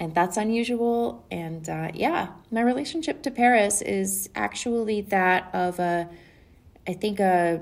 and 0.00 0.14
that's 0.14 0.36
unusual. 0.36 1.24
And 1.30 1.68
uh, 1.68 1.90
yeah, 1.94 2.28
my 2.50 2.62
relationship 2.62 3.22
to 3.22 3.30
Paris 3.30 3.82
is 3.82 4.30
actually 4.34 5.02
that 5.02 5.50
of 5.52 5.78
a, 5.78 6.08
I 6.88 6.94
think 6.94 7.20
a, 7.20 7.60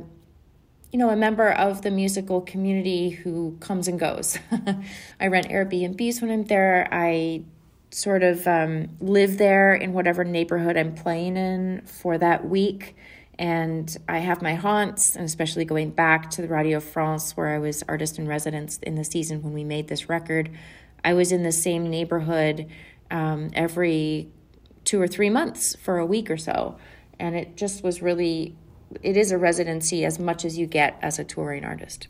you 0.93 0.99
know, 0.99 1.11
a 1.11 1.17
member 1.17 1.51
of 1.51 1.83
the 1.83 1.91
musical 1.91 2.41
community 2.41 3.11
who 3.11 3.57
comes 3.61 3.89
and 3.89 3.99
goes. 3.99 4.39
I 5.21 5.27
rent 5.27 5.49
Airbnbs 5.49 6.23
when 6.23 6.31
I'm 6.31 6.45
there. 6.45 6.89
I 6.91 7.43
sort 7.91 8.23
of 8.23 8.47
um, 8.47 8.89
live 9.01 9.39
there 9.39 9.75
in 9.75 9.93
whatever 9.93 10.25
neighborhood 10.25 10.77
I'm 10.77 10.95
playing 10.95 11.37
in 11.37 11.83
for 11.87 12.19
that 12.19 12.49
week. 12.49 12.97
And 13.39 13.97
I 14.09 14.19
have 14.19 14.43
my 14.43 14.55
haunts, 14.55 15.15
and 15.15 15.25
especially 15.25 15.65
going 15.65 15.91
back 15.91 16.29
to 16.31 16.43
the 16.43 16.49
Radio 16.49 16.81
France, 16.81 17.37
where 17.37 17.49
I 17.49 17.59
was 17.59 17.85
artist 17.89 18.19
in 18.19 18.27
residence 18.27 18.79
in 18.79 18.97
the 18.97 19.05
season 19.05 19.43
when 19.43 19.53
we 19.53 19.63
made 19.63 19.89
this 19.89 20.09
record. 20.09 20.51
I 21.05 21.15
was 21.15 21.31
in 21.31 21.45
the 21.45 21.53
same 21.53 21.89
neighborhood 21.89 22.67
um, 23.11 23.51
every 23.55 24.29
two 24.85 25.01
or 25.01 25.07
three 25.07 25.31
months 25.31 25.77
for 25.77 25.99
a 25.99 26.07
week 26.07 26.31
or 26.31 26.37
so. 26.37 26.77
And 27.21 27.37
it 27.37 27.57
just 27.57 27.85
was 27.85 28.03
really, 28.03 28.57
it 29.03 29.17
is 29.17 29.31
a 29.31 29.39
residency 29.39 30.05
as 30.05 30.19
much 30.19 30.45
as 30.45 30.59
you 30.59 30.67
get 30.67 30.99
as 31.01 31.19
a 31.19 31.25
touring 31.25 31.65
artist. 31.65 32.09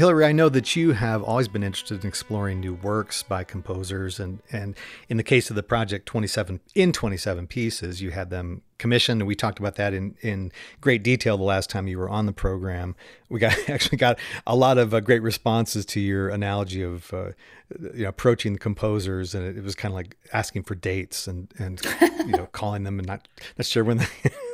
Hilary, 0.00 0.24
I 0.24 0.32
know 0.32 0.48
that 0.48 0.76
you 0.76 0.92
have 0.92 1.22
always 1.22 1.46
been 1.46 1.62
interested 1.62 2.02
in 2.02 2.08
exploring 2.08 2.58
new 2.58 2.72
works 2.72 3.22
by 3.22 3.44
composers, 3.44 4.18
and, 4.18 4.40
and 4.50 4.74
in 5.10 5.18
the 5.18 5.22
case 5.22 5.50
of 5.50 5.56
the 5.56 5.62
project 5.62 6.06
27 6.06 6.58
in 6.74 6.92
27 6.92 7.46
pieces, 7.46 8.00
you 8.00 8.10
had 8.10 8.30
them 8.30 8.62
commissioned, 8.78 9.20
and 9.20 9.28
we 9.28 9.34
talked 9.34 9.58
about 9.58 9.74
that 9.74 9.92
in, 9.92 10.16
in 10.22 10.52
great 10.80 11.02
detail 11.02 11.36
the 11.36 11.44
last 11.44 11.68
time 11.68 11.86
you 11.86 11.98
were 11.98 12.08
on 12.08 12.24
the 12.24 12.32
program. 12.32 12.96
We 13.28 13.40
got 13.40 13.54
actually 13.68 13.98
got 13.98 14.18
a 14.46 14.56
lot 14.56 14.78
of 14.78 14.94
uh, 14.94 15.00
great 15.00 15.20
responses 15.20 15.84
to 15.84 16.00
your 16.00 16.30
analogy 16.30 16.80
of 16.80 17.12
uh, 17.12 17.32
you 17.92 18.04
know 18.04 18.08
approaching 18.08 18.54
the 18.54 18.58
composers, 18.58 19.34
and 19.34 19.44
it, 19.44 19.58
it 19.58 19.62
was 19.62 19.74
kind 19.74 19.92
of 19.92 19.96
like 19.96 20.16
asking 20.32 20.62
for 20.62 20.76
dates 20.76 21.26
and 21.26 21.52
and 21.58 21.78
you 22.20 22.32
know 22.32 22.46
calling 22.52 22.84
them 22.84 22.98
and 22.98 23.06
not 23.06 23.28
not 23.58 23.66
sure 23.66 23.84
when 23.84 23.98
the 23.98 24.08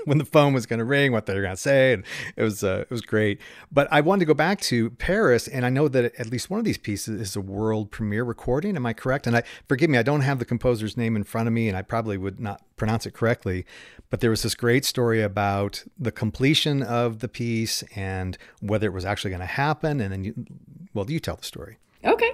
when 0.07 0.19
the 0.19 0.25
phone 0.25 0.55
was 0.55 0.67
going 0.67 0.79
to 0.79 0.85
ring, 0.85 1.13
what 1.13 1.27
they 1.27 1.35
were 1.35 1.43
going 1.43 1.55
to 1.55 1.61
say, 1.61 1.93
and 1.93 2.05
it 2.37 2.43
was 2.43 2.65
uh, 2.65 2.79
it 2.83 2.91
was 2.91 3.03
great. 3.03 3.41
But 3.71 3.89
I 3.91 4.01
wanted 4.01 4.21
to 4.21 4.27
go 4.27 4.35
back 4.35 4.61
to 4.63 4.91
Paris, 4.91 5.49
and 5.49 5.67
I 5.67 5.69
know 5.69 5.89
that 5.89 6.15
at 6.19 6.31
least 6.31 6.49
one 6.49 6.59
of 6.59 6.65
these 6.65 6.79
pieces 6.79 7.21
is 7.21 7.37
a 7.37 7.41
world 7.41 7.91
premiere 7.91 8.25
recording. 8.25 8.77
Am 8.77 8.87
I 8.87 8.93
correct? 8.93 9.27
And 9.27 9.37
I 9.37 9.43
forgive 9.69 9.91
me, 9.91 9.99
I 9.99 10.03
don't 10.03 10.21
have 10.21 10.39
the 10.39 10.45
composer's 10.45 10.97
name 10.97 11.17
in 11.17 11.25
front 11.25 11.49
of 11.49 11.53
me, 11.53 11.69
and 11.69 11.77
I 11.77 11.83
probably 11.83 12.17
would 12.17 12.41
not 12.41 12.63
pronounce 12.77 13.05
it 13.05 13.13
correctly. 13.13 13.67
But 14.09 14.21
there 14.21 14.31
was 14.31 14.43
this 14.43 14.55
great 14.55 14.85
story 14.85 15.21
about 15.21 15.83
the 15.99 16.13
completion 16.13 16.83
of 16.83 17.19
the 17.19 17.29
piece 17.29 17.83
and 17.97 18.39
whether 18.61 18.87
it 18.87 18.93
was 18.93 19.05
actually 19.05 19.31
going 19.31 19.41
to 19.41 19.47
happen. 19.47 20.01
And 20.01 20.13
then, 20.13 20.25
you, 20.25 20.47
well, 20.95 21.11
you 21.11 21.19
tell 21.19 21.37
the 21.37 21.45
story. 21.45 21.79
Okay, 22.05 22.33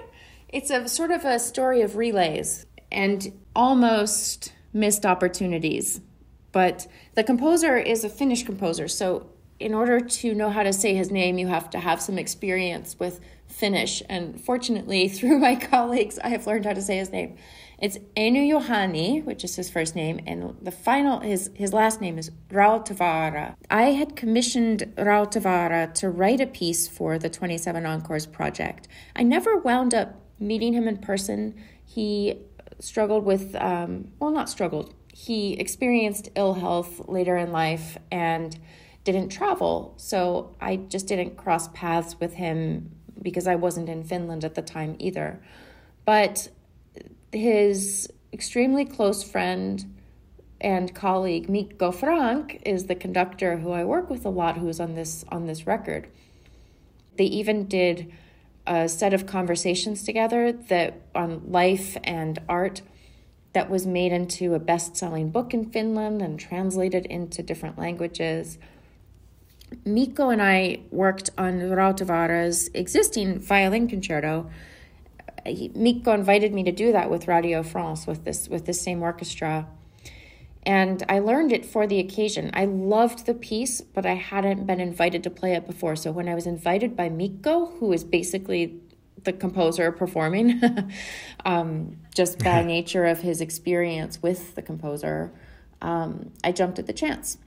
it's 0.49 0.69
a 0.69 0.87
sort 0.87 1.09
of 1.09 1.25
a 1.25 1.39
story 1.39 1.81
of 1.81 1.95
relays 1.95 2.67
and 2.91 3.33
almost 3.55 4.53
missed 4.71 5.05
opportunities 5.05 6.01
but 6.53 6.87
the 7.15 7.23
composer 7.23 7.75
is 7.75 8.05
a 8.05 8.09
Finnish 8.09 8.43
composer, 8.43 8.87
so 8.87 9.27
in 9.59 9.73
order 9.73 9.99
to 9.99 10.33
know 10.33 10.49
how 10.49 10.63
to 10.63 10.73
say 10.73 10.93
his 10.93 11.11
name, 11.11 11.37
you 11.37 11.47
have 11.47 11.69
to 11.69 11.79
have 11.79 12.01
some 12.01 12.17
experience 12.17 12.97
with 12.99 13.19
Finnish. 13.47 14.01
And 14.09 14.39
fortunately, 14.39 15.07
through 15.17 15.39
my 15.39 15.55
colleagues, 15.55 16.19
I 16.19 16.29
have 16.29 16.47
learned 16.47 16.65
how 16.65 16.73
to 16.73 16.81
say 16.81 16.97
his 16.97 17.11
name. 17.11 17.37
It's 17.79 17.97
Eino 18.15 18.47
Juhani, 18.47 19.25
which 19.25 19.43
is 19.43 19.55
his 19.55 19.69
first 19.69 19.95
name, 19.95 20.19
and 20.25 20.55
the 20.61 20.71
final 20.71 21.19
his 21.19 21.49
his 21.53 21.73
last 21.73 21.99
name 21.99 22.17
is 22.17 22.31
Rautavaara. 22.49 23.55
I 23.69 23.91
had 23.91 24.15
commissioned 24.15 24.93
Rautavaara 24.95 25.93
to 25.95 26.09
write 26.09 26.39
a 26.39 26.47
piece 26.47 26.87
for 26.87 27.17
the 27.19 27.29
27 27.29 27.85
Encores 27.85 28.25
project. 28.25 28.87
I 29.15 29.23
never 29.23 29.57
wound 29.57 29.93
up 29.93 30.15
meeting 30.39 30.73
him 30.73 30.87
in 30.87 30.97
person. 30.97 31.55
He 31.85 32.39
struggled 32.79 33.25
with 33.25 33.55
um, 33.55 34.09
well, 34.19 34.31
not 34.31 34.49
struggled 34.49 34.93
he 35.13 35.53
experienced 35.53 36.29
ill 36.35 36.55
health 36.55 37.07
later 37.07 37.37
in 37.37 37.51
life 37.51 37.97
and 38.11 38.57
didn't 39.03 39.29
travel. 39.29 39.93
So 39.97 40.55
I 40.59 40.77
just 40.77 41.07
didn't 41.07 41.37
cross 41.37 41.67
paths 41.69 42.19
with 42.19 42.33
him 42.33 42.91
because 43.21 43.45
I 43.45 43.55
wasn't 43.55 43.89
in 43.89 44.03
Finland 44.03 44.43
at 44.43 44.55
the 44.55 44.63
time 44.63 44.95
either. 44.97 45.39
But 46.03 46.49
his 47.31 48.11
extremely 48.33 48.85
close 48.85 49.23
friend 49.23 49.95
and 50.59 50.95
colleague 50.95 51.47
Mikko 51.47 51.91
Franck 51.91 52.61
is 52.65 52.87
the 52.87 52.95
conductor 52.95 53.57
who 53.57 53.71
I 53.71 53.83
work 53.83 54.09
with 54.09 54.25
a 54.25 54.29
lot 54.29 54.57
who's 54.57 54.79
on 54.79 54.95
this 54.95 55.23
on 55.29 55.45
this 55.45 55.67
record. 55.67 56.07
They 57.17 57.25
even 57.25 57.67
did 57.67 58.11
a 58.65 58.89
set 58.89 59.13
of 59.13 59.27
conversations 59.27 60.03
together 60.03 60.51
that 60.51 61.01
on 61.13 61.51
life 61.51 61.97
and 62.03 62.39
art 62.49 62.81
that 63.53 63.69
was 63.69 63.85
made 63.85 64.11
into 64.11 64.53
a 64.55 64.59
best 64.59 64.97
selling 64.97 65.29
book 65.29 65.53
in 65.53 65.69
Finland 65.69 66.21
and 66.21 66.39
translated 66.39 67.05
into 67.05 67.43
different 67.43 67.77
languages. 67.77 68.57
Mikko 69.85 70.29
and 70.29 70.41
I 70.41 70.81
worked 70.91 71.29
on 71.37 71.59
Rautavaara's 71.59 72.69
existing 72.73 73.39
violin 73.39 73.87
concerto. 73.87 74.49
Mikko 75.45 76.13
invited 76.13 76.53
me 76.53 76.63
to 76.63 76.71
do 76.71 76.91
that 76.91 77.09
with 77.09 77.27
Radio 77.27 77.63
France 77.63 78.07
with 78.07 78.23
this 78.23 78.47
with 78.47 78.65
this 78.65 78.81
same 78.81 79.01
orchestra. 79.01 79.67
And 80.65 81.03
I 81.09 81.19
learned 81.19 81.51
it 81.51 81.65
for 81.65 81.85
the 81.85 81.99
occasion. 81.99 82.49
I 82.53 82.65
loved 82.65 83.25
the 83.25 83.33
piece, 83.33 83.81
but 83.81 84.05
I 84.05 84.13
hadn't 84.13 84.65
been 84.65 84.79
invited 84.79 85.21
to 85.23 85.29
play 85.29 85.53
it 85.53 85.67
before. 85.67 85.97
So 85.97 86.11
when 86.11 86.29
I 86.29 86.35
was 86.35 86.47
invited 86.47 86.95
by 86.95 87.09
Mikko, 87.09 87.65
who 87.65 87.91
is 87.91 88.05
basically 88.05 88.79
the 89.23 89.33
composer 89.33 89.91
performing, 89.91 90.61
um, 91.45 91.97
just 92.15 92.39
by 92.43 92.63
nature 92.65 93.05
of 93.05 93.21
his 93.21 93.41
experience 93.41 94.21
with 94.21 94.55
the 94.55 94.61
composer, 94.61 95.31
um, 95.81 96.31
I 96.43 96.51
jumped 96.51 96.79
at 96.79 96.87
the 96.87 96.93
chance. 96.93 97.37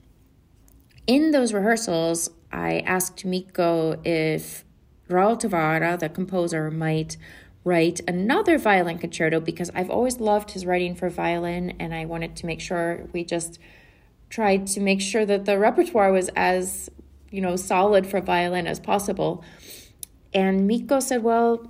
In 1.05 1.31
those 1.31 1.53
rehearsals, 1.53 2.29
I 2.51 2.79
asked 2.79 3.25
Mikko 3.25 4.01
if 4.03 4.65
Rautavaara, 5.09 5.99
the 5.99 6.09
composer, 6.09 6.69
might 6.69 7.17
write 7.63 7.99
another 8.07 8.57
violin 8.57 8.97
concerto 8.97 9.39
because 9.39 9.69
I've 9.75 9.89
always 9.89 10.19
loved 10.19 10.51
his 10.51 10.65
writing 10.65 10.95
for 10.95 11.09
violin 11.09 11.75
and 11.79 11.93
I 11.93 12.05
wanted 12.05 12.35
to 12.37 12.45
make 12.45 12.61
sure 12.61 13.07
we 13.11 13.25
just 13.25 13.59
tried 14.29 14.67
to 14.67 14.79
make 14.79 15.01
sure 15.01 15.25
that 15.25 15.45
the 15.45 15.57
repertoire 15.57 16.11
was 16.11 16.29
as, 16.35 16.89
you 17.29 17.41
know, 17.41 17.55
solid 17.55 18.07
for 18.07 18.21
violin 18.21 18.67
as 18.67 18.79
possible. 18.79 19.43
And 20.37 20.67
Mikko 20.67 20.99
said, 20.99 21.23
Well, 21.23 21.65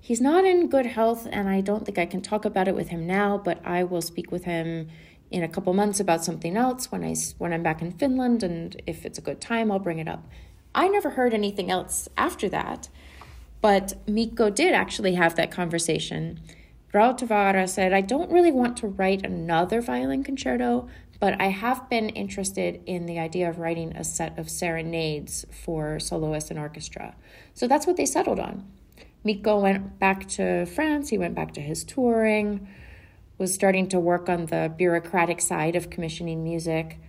he's 0.00 0.20
not 0.20 0.44
in 0.44 0.68
good 0.68 0.86
health, 0.86 1.28
and 1.30 1.48
I 1.48 1.60
don't 1.60 1.86
think 1.86 1.98
I 1.98 2.04
can 2.04 2.20
talk 2.20 2.44
about 2.44 2.66
it 2.66 2.74
with 2.74 2.88
him 2.88 3.06
now, 3.06 3.38
but 3.38 3.64
I 3.64 3.84
will 3.84 4.02
speak 4.02 4.32
with 4.32 4.42
him 4.42 4.88
in 5.30 5.44
a 5.44 5.48
couple 5.48 5.72
months 5.72 6.00
about 6.00 6.24
something 6.24 6.56
else 6.56 6.90
when 6.90 7.04
I 7.04 7.14
when 7.38 7.52
I'm 7.52 7.62
back 7.62 7.80
in 7.80 7.92
Finland, 7.92 8.42
and 8.42 8.82
if 8.88 9.06
it's 9.06 9.18
a 9.18 9.22
good 9.22 9.40
time, 9.40 9.70
I'll 9.70 9.78
bring 9.78 10.00
it 10.00 10.08
up. 10.08 10.26
I 10.74 10.88
never 10.88 11.10
heard 11.10 11.32
anything 11.32 11.70
else 11.70 12.08
after 12.16 12.48
that, 12.48 12.88
but 13.60 13.94
Mikko 14.08 14.50
did 14.50 14.74
actually 14.74 15.14
have 15.14 15.36
that 15.36 15.52
conversation. 15.52 16.40
Rautavaara 16.92 17.68
said, 17.68 17.92
I 17.92 18.00
don't 18.00 18.32
really 18.32 18.50
want 18.50 18.76
to 18.78 18.88
write 18.88 19.24
another 19.24 19.80
violin 19.80 20.24
concerto, 20.24 20.88
but 21.20 21.40
I 21.40 21.46
have 21.46 21.88
been 21.90 22.10
interested 22.10 22.80
in 22.86 23.06
the 23.06 23.18
idea 23.18 23.48
of 23.48 23.58
writing 23.58 23.96
a 23.96 24.04
set 24.04 24.38
of 24.38 24.48
serenades 24.48 25.44
for 25.50 25.98
soloists 25.98 26.50
and 26.50 26.58
orchestra. 26.58 27.14
So 27.54 27.66
that's 27.66 27.86
what 27.86 27.96
they 27.96 28.06
settled 28.06 28.38
on. 28.38 28.70
Mikko 29.24 29.58
went 29.60 29.98
back 29.98 30.28
to 30.28 30.64
France, 30.66 31.08
he 31.08 31.18
went 31.18 31.34
back 31.34 31.52
to 31.54 31.60
his 31.60 31.82
touring, 31.84 32.68
was 33.36 33.52
starting 33.52 33.88
to 33.88 33.98
work 33.98 34.28
on 34.28 34.46
the 34.46 34.72
bureaucratic 34.76 35.40
side 35.40 35.76
of 35.76 35.90
commissioning 35.90 36.44
music, 36.44 37.00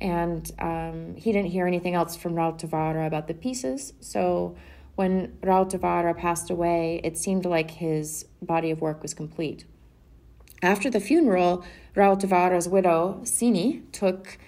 and 0.00 0.50
um, 0.58 1.14
he 1.16 1.32
didn't 1.32 1.50
hear 1.50 1.66
anything 1.66 1.94
else 1.94 2.16
from 2.16 2.34
Rautavaara 2.34 3.06
about 3.06 3.26
the 3.28 3.34
pieces. 3.34 3.92
So 4.00 4.56
when 4.96 5.36
Rautavaara 5.42 6.16
passed 6.16 6.50
away, 6.50 7.00
it 7.04 7.18
seemed 7.18 7.44
like 7.44 7.70
his 7.70 8.24
body 8.40 8.70
of 8.70 8.80
work 8.80 9.02
was 9.02 9.14
complete. 9.14 9.64
After 10.62 10.90
the 10.90 11.00
funeral, 11.00 11.64
Rautavaara's 11.94 12.68
widow, 12.68 13.20
Sini, 13.22 13.82
took 13.92 14.38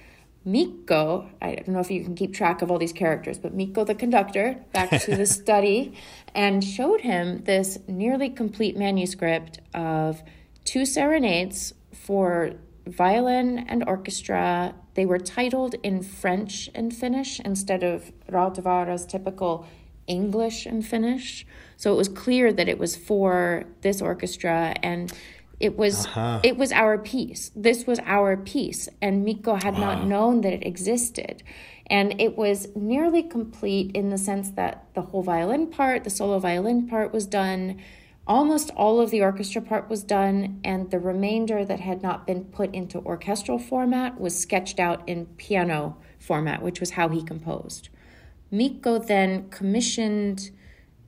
Mikko, 0.44 1.28
I 1.42 1.54
don't 1.54 1.68
know 1.68 1.80
if 1.80 1.90
you 1.90 2.02
can 2.02 2.14
keep 2.14 2.34
track 2.34 2.62
of 2.62 2.70
all 2.70 2.78
these 2.78 2.92
characters, 2.92 3.38
but 3.38 3.54
Mikko 3.54 3.84
the 3.84 3.94
conductor 3.94 4.56
back 4.72 4.90
to 5.02 5.14
the 5.14 5.26
study 5.40 5.92
and 6.34 6.64
showed 6.64 7.02
him 7.02 7.44
this 7.44 7.78
nearly 7.86 8.30
complete 8.30 8.76
manuscript 8.76 9.60
of 9.74 10.22
two 10.64 10.86
serenades 10.86 11.74
for 11.92 12.52
violin 12.86 13.58
and 13.68 13.84
orchestra. 13.86 14.74
They 14.94 15.04
were 15.04 15.18
titled 15.18 15.74
in 15.82 16.02
French 16.02 16.70
and 16.74 16.94
Finnish 16.94 17.38
instead 17.40 17.82
of 17.82 18.10
Rautavaara's 18.30 19.04
typical 19.04 19.66
English 20.06 20.66
and 20.66 20.84
Finnish. 20.84 21.46
So 21.76 21.92
it 21.92 21.96
was 21.96 22.08
clear 22.08 22.52
that 22.52 22.68
it 22.68 22.78
was 22.78 22.96
for 22.96 23.64
this 23.82 24.00
orchestra 24.00 24.74
and 24.82 25.12
it 25.60 25.76
was 25.76 26.06
uh-huh. 26.06 26.40
it 26.42 26.56
was 26.56 26.72
our 26.72 26.96
piece. 26.96 27.50
This 27.54 27.86
was 27.86 28.00
our 28.00 28.36
piece, 28.36 28.88
and 29.02 29.24
Mikko 29.24 29.56
had 29.56 29.74
wow. 29.74 29.80
not 29.80 30.06
known 30.06 30.40
that 30.40 30.54
it 30.54 30.66
existed. 30.66 31.42
And 31.86 32.20
it 32.20 32.36
was 32.38 32.68
nearly 32.76 33.22
complete 33.22 33.90
in 33.96 34.10
the 34.10 34.18
sense 34.18 34.50
that 34.52 34.86
the 34.94 35.02
whole 35.02 35.22
violin 35.22 35.66
part, 35.66 36.04
the 36.04 36.10
solo 36.10 36.38
violin 36.38 36.86
part 36.86 37.12
was 37.12 37.26
done. 37.26 37.80
Almost 38.28 38.70
all 38.76 39.00
of 39.00 39.10
the 39.10 39.22
orchestra 39.22 39.60
part 39.60 39.90
was 39.90 40.04
done, 40.04 40.60
and 40.64 40.90
the 40.90 41.00
remainder 41.00 41.64
that 41.64 41.80
had 41.80 42.00
not 42.00 42.28
been 42.28 42.44
put 42.44 42.72
into 42.72 43.00
orchestral 43.00 43.58
format 43.58 44.20
was 44.20 44.38
sketched 44.38 44.78
out 44.78 45.06
in 45.08 45.26
piano 45.36 45.96
format, 46.20 46.62
which 46.62 46.78
was 46.78 46.92
how 46.92 47.08
he 47.08 47.22
composed. 47.22 47.88
Mikko 48.52 49.00
then 49.00 49.50
commissioned 49.50 50.52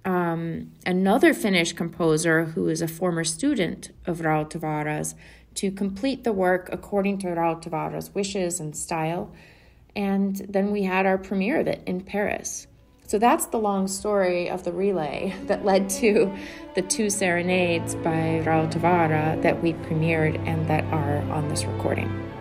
um, 0.05 0.73
another 0.85 1.35
Finnish 1.35 1.73
composer 1.73 2.45
who 2.45 2.69
is 2.69 2.83
a 2.83 2.89
former 2.89 3.25
student 3.25 3.91
of 4.07 4.19
Rautavaara's 4.19 5.15
to 5.55 5.71
complete 5.71 6.25
the 6.25 6.33
work 6.33 6.69
according 6.73 7.19
to 7.19 7.29
Rautavaara's 7.29 8.15
wishes 8.15 8.59
and 8.59 8.77
style. 8.77 9.33
And 9.95 10.37
then 10.49 10.71
we 10.71 10.83
had 10.83 11.07
our 11.07 11.19
premiere 11.19 11.61
of 11.61 11.67
it 11.67 11.83
in 11.87 12.01
Paris. 12.01 12.67
So 13.07 13.19
that's 13.19 13.47
the 13.47 13.59
long 13.59 13.89
story 13.89 14.49
of 14.49 14.65
the 14.65 14.73
relay 14.73 15.35
that 15.45 15.65
led 15.65 15.91
to 15.91 16.35
the 16.75 16.83
two 16.83 17.11
serenades 17.11 17.95
by 17.97 18.43
Rautavaara 18.45 19.43
that 19.43 19.63
we 19.63 19.75
premiered 19.75 20.39
and 20.47 20.67
that 20.69 20.85
are 20.85 21.19
on 21.31 21.49
this 21.49 21.65
recording. 21.65 22.32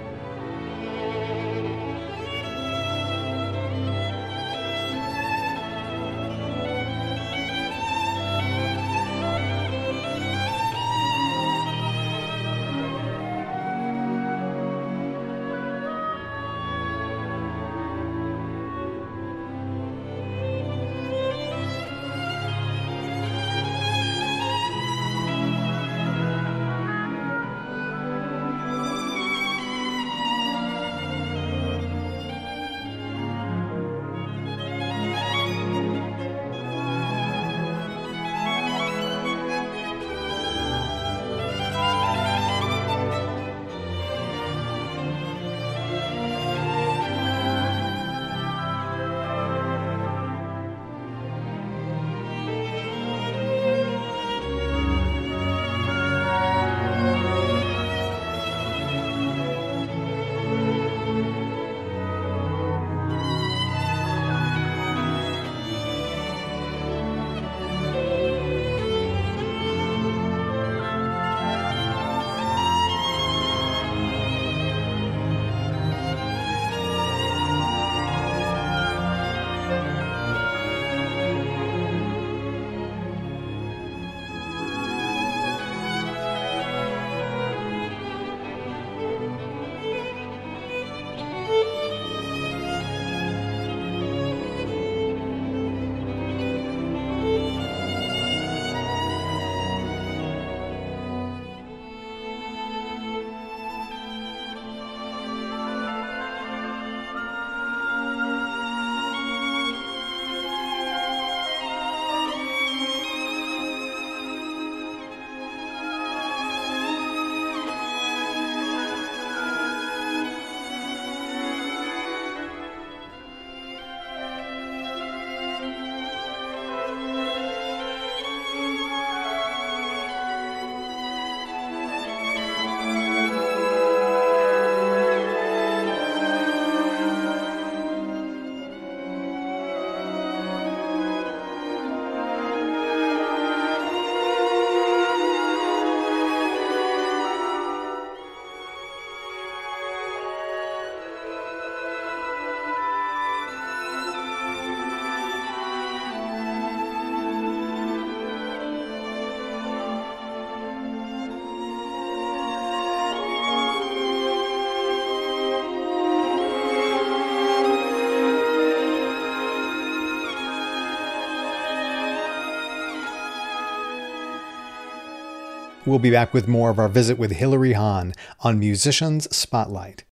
We'll 175.91 175.99
be 175.99 176.09
back 176.09 176.33
with 176.33 176.47
more 176.47 176.69
of 176.69 176.79
our 176.79 176.87
visit 176.87 177.17
with 177.19 177.33
Hilary 177.33 177.73
Hahn 177.73 178.13
on 178.39 178.57
Musicians 178.59 179.27
Spotlight. 179.35 180.05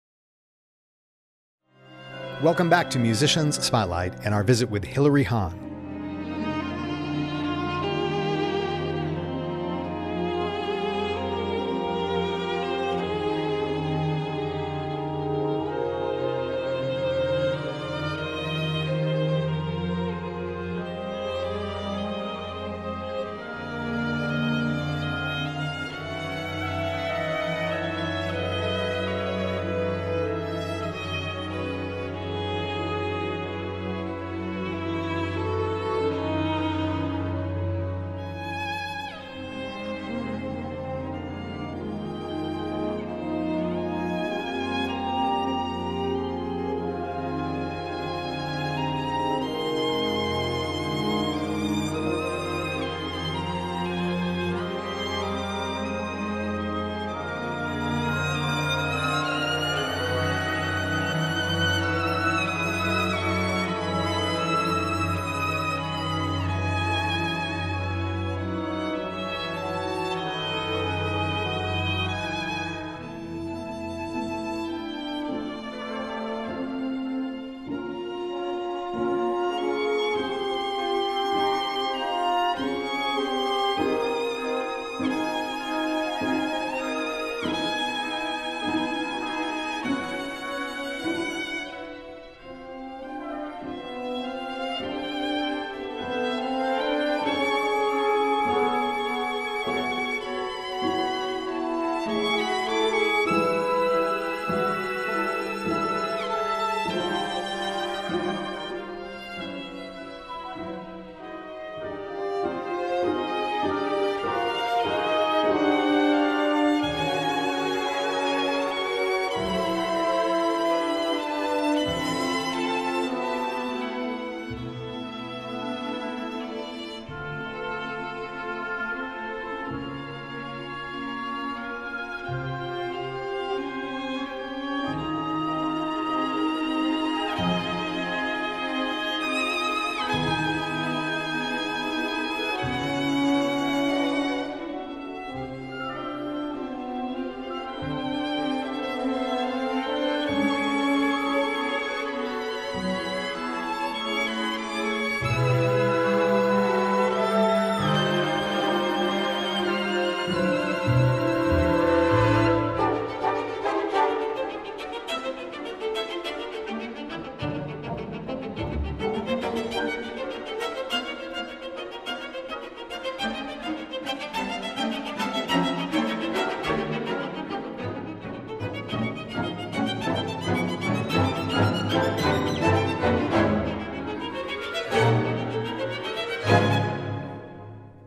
Welcome 2.42 2.70
back 2.70 2.88
to 2.92 2.98
Musicians 2.98 3.62
Spotlight 3.62 4.14
and 4.24 4.32
our 4.32 4.42
visit 4.42 4.70
with 4.70 4.84
Hilary 4.84 5.24
Hahn. 5.24 5.65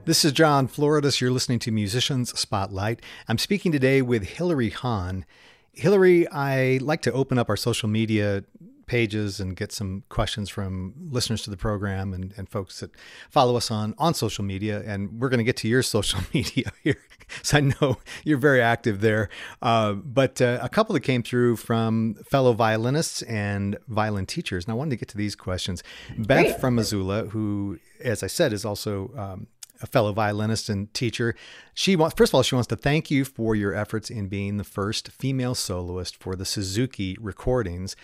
This 0.10 0.26
is 0.26 0.32
John 0.32 0.68
Floridis. 0.68 1.22
You're 1.22 1.30
listening 1.30 1.60
to 1.60 1.72
Musicians 1.72 2.32
Spotlight. 2.32 3.04
I'm 3.28 3.38
speaking 3.38 3.72
today 3.72 4.02
with 4.02 4.24
Hilary 4.24 4.72
Hahn. 4.72 5.24
Hilary, 5.74 6.28
I 6.30 6.80
like 6.82 7.04
to 7.04 7.12
open 7.12 7.38
up 7.38 7.48
our 7.48 7.56
social 7.56 7.88
media 7.88 8.44
pages 8.88 9.40
and 9.40 9.56
get 9.56 9.72
some 9.72 10.02
questions 10.10 10.50
from 10.50 10.96
listeners 11.12 11.44
to 11.44 11.52
the 11.52 11.58
program 11.58 12.12
and, 12.12 12.34
and 12.38 12.50
folks 12.50 12.80
that 12.80 12.90
follow 13.30 13.56
us 13.56 13.70
on, 13.70 13.94
on 14.00 14.16
social 14.16 14.44
media. 14.44 14.82
And 14.84 15.22
we're 15.22 15.30
going 15.30 15.38
to 15.38 15.44
get 15.44 15.58
to 15.58 15.68
your 15.68 15.84
social 15.98 16.22
media 16.34 16.72
here 16.84 16.98
because 17.20 17.54
I 17.54 17.60
know 17.60 18.00
you're 18.24 18.40
very 18.40 18.64
active 18.64 19.02
there. 19.02 19.30
Uh, 19.62 19.94
but 19.94 20.42
uh, 20.42 20.58
a 20.60 20.70
couple 20.70 20.94
that 20.94 21.02
came 21.02 21.22
through 21.22 21.58
from 21.58 22.16
fellow 22.32 22.54
violinists 22.54 23.22
and 23.22 23.78
violin 23.88 24.26
teachers. 24.26 24.66
And 24.66 24.72
I 24.72 24.76
wanted 24.76 24.90
to 24.90 24.96
get 24.96 25.10
to 25.10 25.18
these 25.18 25.36
questions. 25.36 25.84
Beth 26.18 26.46
Great. 26.46 26.60
from 26.60 26.74
Missoula, 26.74 27.26
who, 27.26 27.78
as 28.04 28.24
I 28.24 28.28
said, 28.28 28.54
is 28.54 28.66
also 28.66 29.12
um, 29.16 29.48
a 29.82 29.88
fellow 29.88 30.12
violinist 30.12 30.70
and 30.70 30.94
teacher. 30.94 31.36
She 31.74 31.96
wants, 31.96 32.16
first 32.16 32.32
of 32.32 32.36
all, 32.36 32.44
she 32.44 32.56
wants 32.56 32.68
to 32.68 32.76
thank 32.76 33.10
you 33.10 33.26
for 33.26 33.56
your 33.56 33.74
efforts 33.74 34.10
in 34.10 34.28
being 34.28 34.58
the 34.58 34.64
first 34.64 35.10
female 35.12 35.56
soloist 35.56 36.16
for 36.18 36.36
the 36.36 36.46
Suzuki 36.46 37.18
recordings. 37.20 37.96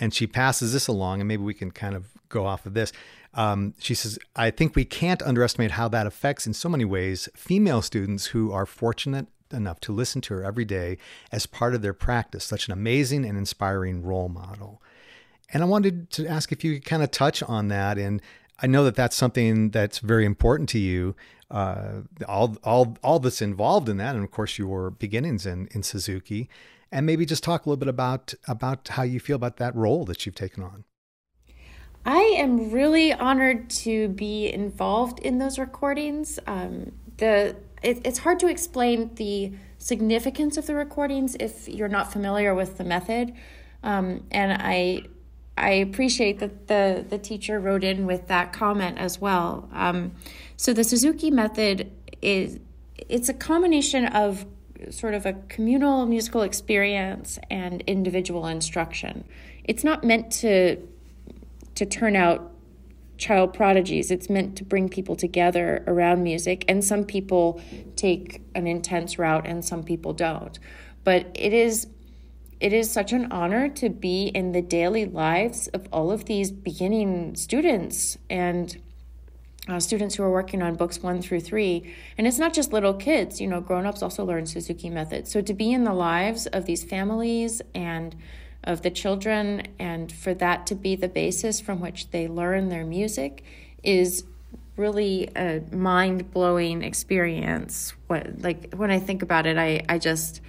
And 0.00 0.14
she 0.14 0.26
passes 0.26 0.72
this 0.72 0.88
along, 0.88 1.20
and 1.20 1.28
maybe 1.28 1.42
we 1.42 1.54
can 1.54 1.70
kind 1.70 1.94
of 1.94 2.08
go 2.28 2.46
off 2.46 2.64
of 2.64 2.74
this. 2.74 2.92
Um, 3.34 3.74
she 3.78 3.94
says, 3.94 4.18
I 4.34 4.50
think 4.50 4.74
we 4.74 4.84
can't 4.84 5.22
underestimate 5.22 5.72
how 5.72 5.88
that 5.88 6.06
affects, 6.06 6.46
in 6.46 6.54
so 6.54 6.68
many 6.68 6.84
ways, 6.84 7.28
female 7.34 7.82
students 7.82 8.26
who 8.26 8.52
are 8.52 8.66
fortunate 8.66 9.26
enough 9.52 9.80
to 9.80 9.92
listen 9.92 10.22
to 10.22 10.34
her 10.34 10.44
every 10.44 10.64
day 10.64 10.96
as 11.30 11.44
part 11.44 11.74
of 11.74 11.82
their 11.82 11.92
practice. 11.92 12.44
Such 12.44 12.66
an 12.68 12.72
amazing 12.72 13.24
and 13.24 13.36
inspiring 13.36 14.02
role 14.02 14.30
model. 14.30 14.82
And 15.52 15.62
I 15.62 15.66
wanted 15.66 16.10
to 16.12 16.26
ask 16.26 16.50
if 16.52 16.64
you 16.64 16.74
could 16.74 16.86
kind 16.86 17.02
of 17.02 17.10
touch 17.10 17.42
on 17.42 17.68
that 17.68 17.98
and 17.98 18.22
I 18.62 18.68
know 18.68 18.84
that 18.84 18.94
that's 18.94 19.16
something 19.16 19.70
that's 19.70 19.98
very 19.98 20.24
important 20.24 20.68
to 20.70 20.78
you. 20.78 21.16
Uh, 21.50 22.02
all, 22.26 22.56
all, 22.62 22.96
all 23.02 23.18
that's 23.18 23.42
involved 23.42 23.88
in 23.88 23.98
that, 23.98 24.14
and 24.14 24.24
of 24.24 24.30
course 24.30 24.56
your 24.56 24.90
beginnings 24.90 25.44
in, 25.44 25.68
in 25.72 25.82
Suzuki, 25.82 26.48
and 26.90 27.04
maybe 27.04 27.26
just 27.26 27.42
talk 27.42 27.66
a 27.66 27.68
little 27.68 27.78
bit 27.78 27.88
about 27.88 28.32
about 28.46 28.88
how 28.88 29.02
you 29.02 29.20
feel 29.20 29.36
about 29.36 29.56
that 29.56 29.74
role 29.74 30.04
that 30.04 30.24
you've 30.24 30.34
taken 30.34 30.62
on. 30.62 30.84
I 32.04 32.20
am 32.38 32.70
really 32.70 33.12
honored 33.12 33.68
to 33.70 34.08
be 34.08 34.50
involved 34.52 35.18
in 35.20 35.38
those 35.38 35.58
recordings. 35.58 36.38
Um, 36.46 36.92
the 37.18 37.56
it, 37.82 38.00
it's 38.04 38.18
hard 38.20 38.38
to 38.40 38.46
explain 38.46 39.14
the 39.16 39.52
significance 39.78 40.56
of 40.56 40.66
the 40.66 40.74
recordings 40.74 41.36
if 41.40 41.68
you're 41.68 41.88
not 41.88 42.12
familiar 42.12 42.54
with 42.54 42.78
the 42.78 42.84
method, 42.84 43.34
um, 43.82 44.24
and 44.30 44.52
I 44.52 45.02
I 45.56 45.70
appreciate 45.70 46.38
that 46.38 46.68
the 46.68 47.04
the 47.08 47.18
teacher 47.18 47.60
wrote 47.60 47.84
in 47.84 48.06
with 48.06 48.28
that 48.28 48.52
comment 48.52 48.98
as 48.98 49.20
well. 49.20 49.68
Um, 49.72 50.12
so 50.56 50.72
the 50.72 50.84
Suzuki 50.84 51.30
method 51.30 51.90
is 52.22 52.58
it's 53.08 53.28
a 53.28 53.34
combination 53.34 54.06
of 54.06 54.46
sort 54.90 55.14
of 55.14 55.26
a 55.26 55.34
communal 55.48 56.06
musical 56.06 56.42
experience 56.42 57.38
and 57.50 57.82
individual 57.86 58.46
instruction. 58.46 59.24
It's 59.64 59.84
not 59.84 60.04
meant 60.04 60.30
to 60.40 60.76
to 61.74 61.86
turn 61.86 62.16
out 62.16 62.52
child 63.18 63.54
prodigies. 63.54 64.10
It's 64.10 64.28
meant 64.28 64.56
to 64.56 64.64
bring 64.64 64.88
people 64.88 65.16
together 65.16 65.84
around 65.86 66.22
music, 66.22 66.64
and 66.66 66.84
some 66.84 67.04
people 67.04 67.60
take 67.94 68.42
an 68.54 68.66
intense 68.66 69.18
route 69.18 69.46
and 69.46 69.64
some 69.64 69.84
people 69.84 70.12
don't. 70.12 70.58
But 71.04 71.26
it 71.34 71.52
is 71.52 71.86
it 72.62 72.72
is 72.72 72.88
such 72.88 73.12
an 73.12 73.26
honor 73.32 73.68
to 73.68 73.88
be 73.88 74.28
in 74.28 74.52
the 74.52 74.62
daily 74.62 75.04
lives 75.04 75.66
of 75.68 75.88
all 75.92 76.12
of 76.12 76.26
these 76.26 76.52
beginning 76.52 77.34
students 77.34 78.16
and 78.30 78.80
uh, 79.66 79.80
students 79.80 80.14
who 80.14 80.22
are 80.22 80.30
working 80.30 80.62
on 80.62 80.76
books 80.76 81.02
one 81.02 81.20
through 81.20 81.40
three. 81.40 81.92
And 82.16 82.24
it's 82.24 82.38
not 82.38 82.54
just 82.54 82.72
little 82.72 82.94
kids, 82.94 83.40
you 83.40 83.48
know, 83.48 83.60
grown 83.60 83.84
ups 83.84 84.00
also 84.00 84.24
learn 84.24 84.46
Suzuki 84.46 84.90
method. 84.90 85.26
So 85.26 85.40
to 85.40 85.52
be 85.52 85.72
in 85.72 85.82
the 85.82 85.92
lives 85.92 86.46
of 86.46 86.64
these 86.66 86.84
families 86.84 87.62
and 87.74 88.14
of 88.62 88.82
the 88.82 88.90
children, 88.90 89.66
and 89.80 90.12
for 90.12 90.32
that 90.34 90.68
to 90.68 90.76
be 90.76 90.94
the 90.94 91.08
basis 91.08 91.60
from 91.60 91.80
which 91.80 92.12
they 92.12 92.28
learn 92.28 92.68
their 92.68 92.86
music 92.86 93.42
is 93.82 94.22
really 94.76 95.28
a 95.34 95.62
mind 95.72 96.30
blowing 96.30 96.82
experience. 96.82 97.92
What, 98.06 98.40
like 98.40 98.72
when 98.74 98.92
I 98.92 99.00
think 99.00 99.22
about 99.22 99.46
it, 99.46 99.58
I, 99.58 99.82
I 99.88 99.98
just, 99.98 100.40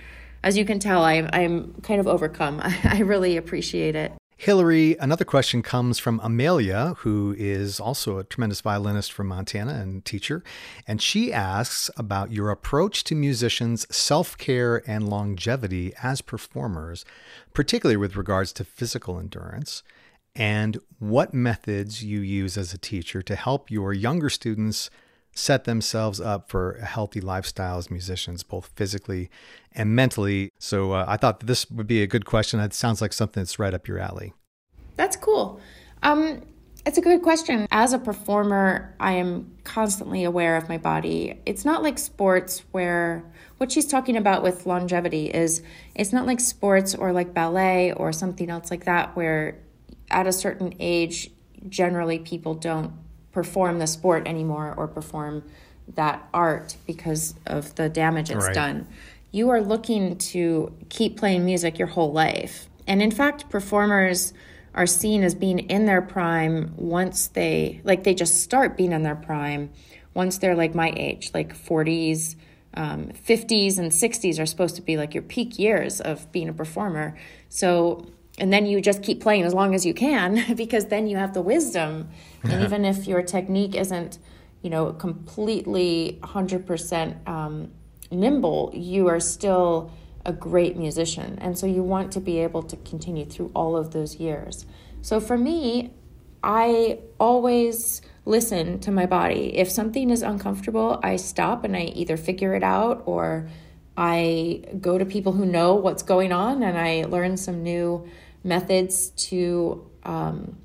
as 0.43 0.57
you 0.57 0.65
can 0.65 0.79
tell, 0.79 1.03
I, 1.03 1.27
I'm 1.33 1.73
kind 1.81 1.99
of 1.99 2.07
overcome. 2.07 2.59
I, 2.61 2.77
I 2.97 2.99
really 2.99 3.37
appreciate 3.37 3.95
it. 3.95 4.13
Hilary, 4.35 4.97
another 4.99 5.23
question 5.23 5.61
comes 5.61 5.99
from 5.99 6.19
Amelia, 6.21 6.95
who 6.97 7.33
is 7.37 7.79
also 7.79 8.17
a 8.17 8.25
tremendous 8.25 8.59
violinist 8.59 9.13
from 9.13 9.27
Montana 9.27 9.75
and 9.75 10.03
teacher. 10.03 10.43
And 10.85 11.01
she 11.01 11.31
asks 11.31 11.89
about 11.95 12.31
your 12.31 12.49
approach 12.49 13.05
to 13.05 13.15
musicians' 13.15 13.87
self 13.95 14.37
care 14.37 14.83
and 14.85 15.07
longevity 15.07 15.93
as 16.03 16.19
performers, 16.19 17.05
particularly 17.53 17.95
with 17.95 18.17
regards 18.17 18.51
to 18.53 18.65
physical 18.65 19.17
endurance, 19.17 19.81
and 20.35 20.77
what 20.99 21.33
methods 21.33 22.03
you 22.03 22.19
use 22.19 22.57
as 22.57 22.73
a 22.73 22.77
teacher 22.77 23.21
to 23.21 23.35
help 23.35 23.71
your 23.71 23.93
younger 23.93 24.29
students 24.29 24.89
set 25.33 25.63
themselves 25.63 26.21
up 26.21 26.49
for 26.49 26.73
a 26.73 26.85
healthy 26.85 27.21
lifestyle 27.21 27.77
as 27.77 27.89
musicians, 27.89 28.43
both 28.43 28.71
physically 28.75 29.29
and 29.71 29.95
mentally. 29.95 30.51
So 30.59 30.93
uh, 30.93 31.05
I 31.07 31.17
thought 31.17 31.41
this 31.41 31.69
would 31.71 31.87
be 31.87 32.01
a 32.01 32.07
good 32.07 32.25
question. 32.25 32.59
It 32.59 32.73
sounds 32.73 33.01
like 33.01 33.13
something 33.13 33.41
that's 33.41 33.59
right 33.59 33.73
up 33.73 33.87
your 33.87 33.99
alley. 33.99 34.33
That's 34.95 35.15
cool. 35.15 35.59
Um, 36.03 36.43
it's 36.85 36.97
a 36.97 37.01
good 37.01 37.21
question. 37.21 37.67
As 37.71 37.93
a 37.93 37.99
performer, 37.99 38.93
I 38.99 39.13
am 39.13 39.55
constantly 39.63 40.25
aware 40.25 40.57
of 40.57 40.67
my 40.67 40.77
body. 40.77 41.41
It's 41.45 41.63
not 41.63 41.81
like 41.81 41.97
sports 41.97 42.63
where 42.71 43.23
what 43.57 43.71
she's 43.71 43.87
talking 43.87 44.17
about 44.17 44.43
with 44.43 44.65
longevity 44.65 45.27
is 45.27 45.63
it's 45.95 46.11
not 46.11 46.27
like 46.27 46.41
sports 46.41 46.93
or 46.93 47.13
like 47.13 47.33
ballet 47.33 47.93
or 47.93 48.11
something 48.11 48.49
else 48.49 48.69
like 48.69 48.85
that 48.85 49.15
where 49.15 49.59
at 50.11 50.27
a 50.27 50.33
certain 50.33 50.73
age 50.79 51.31
generally 51.69 52.19
people 52.19 52.53
don't 52.55 52.91
perform 53.33 53.79
the 53.79 53.87
sport 53.87 54.27
anymore 54.27 54.73
or 54.77 54.87
perform 54.87 55.43
that 55.95 56.27
art 56.33 56.77
because 56.87 57.35
of 57.45 57.75
the 57.75 57.89
damage 57.89 58.31
it's 58.31 58.45
right. 58.45 58.55
done. 58.55 58.87
You 59.31 59.49
are 59.49 59.59
looking 59.59 60.17
to 60.17 60.71
keep 60.89 61.17
playing 61.17 61.43
music 61.43 61.77
your 61.77 61.89
whole 61.89 62.13
life. 62.13 62.67
And 62.87 63.01
in 63.01 63.11
fact, 63.11 63.49
performers 63.49 64.33
are 64.75 64.87
seen 64.87 65.23
as 65.23 65.35
being 65.35 65.59
in 65.59 65.85
their 65.85 66.01
prime 66.01 66.73
once 66.77 67.27
they, 67.27 67.81
like, 67.83 68.03
they 68.03 68.13
just 68.13 68.41
start 68.41 68.77
being 68.77 68.91
in 68.91 69.03
their 69.03 69.15
prime 69.15 69.69
once 70.13 70.37
they're 70.37 70.55
like 70.55 70.75
my 70.75 70.93
age, 70.95 71.31
like 71.33 71.55
40s, 71.57 72.35
um, 72.75 73.11
50s, 73.27 73.77
and 73.77 73.91
60s 73.91 74.39
are 74.39 74.45
supposed 74.45 74.75
to 74.75 74.81
be 74.81 74.97
like 74.97 75.13
your 75.13 75.23
peak 75.23 75.57
years 75.57 76.01
of 76.01 76.31
being 76.31 76.49
a 76.49 76.53
performer. 76.53 77.17
So 77.49 78.07
and 78.39 78.51
then 78.51 78.65
you 78.65 78.81
just 78.81 79.03
keep 79.03 79.21
playing 79.21 79.43
as 79.43 79.53
long 79.53 79.75
as 79.75 79.85
you 79.85 79.93
can 79.93 80.43
because 80.55 80.87
then 80.87 81.07
you 81.07 81.17
have 81.17 81.33
the 81.33 81.41
wisdom. 81.41 82.09
And 82.43 82.63
even 82.63 82.85
if 82.85 83.07
your 83.07 83.21
technique 83.21 83.75
isn't 83.75 84.19
you 84.61 84.69
know 84.69 84.93
completely 84.93 86.19
100% 86.23 87.27
um, 87.27 87.71
nimble 88.11 88.71
you 88.73 89.07
are 89.07 89.19
still 89.19 89.91
a 90.25 90.31
great 90.31 90.77
musician. 90.77 91.37
And 91.41 91.57
so 91.57 91.65
you 91.67 91.83
want 91.83 92.13
to 92.13 92.21
be 92.21 92.39
able 92.39 92.63
to 92.63 92.77
continue 92.77 93.25
through 93.25 93.51
all 93.53 93.75
of 93.75 93.91
those 93.91 94.15
years. 94.15 94.65
So 95.01 95.19
for 95.19 95.37
me 95.37 95.93
i 96.45 96.99
always 97.19 98.01
listen 98.25 98.79
to 98.79 98.91
my 98.91 99.05
body. 99.05 99.57
If 99.57 99.69
something 99.69 100.09
is 100.09 100.21
uncomfortable 100.21 100.99
i 101.03 101.17
stop 101.17 101.63
and 101.63 101.75
i 101.75 101.81
either 101.81 102.17
figure 102.17 102.55
it 102.55 102.63
out 102.63 103.03
or 103.05 103.49
I 103.95 104.63
go 104.81 104.97
to 104.97 105.05
people 105.05 105.33
who 105.33 105.45
know 105.45 105.75
what's 105.75 106.01
going 106.01 106.31
on 106.31 106.63
and 106.63 106.77
I 106.77 107.05
learn 107.07 107.37
some 107.37 107.61
new 107.61 108.07
methods 108.43 109.09
to 109.11 109.89
um, 110.03 110.57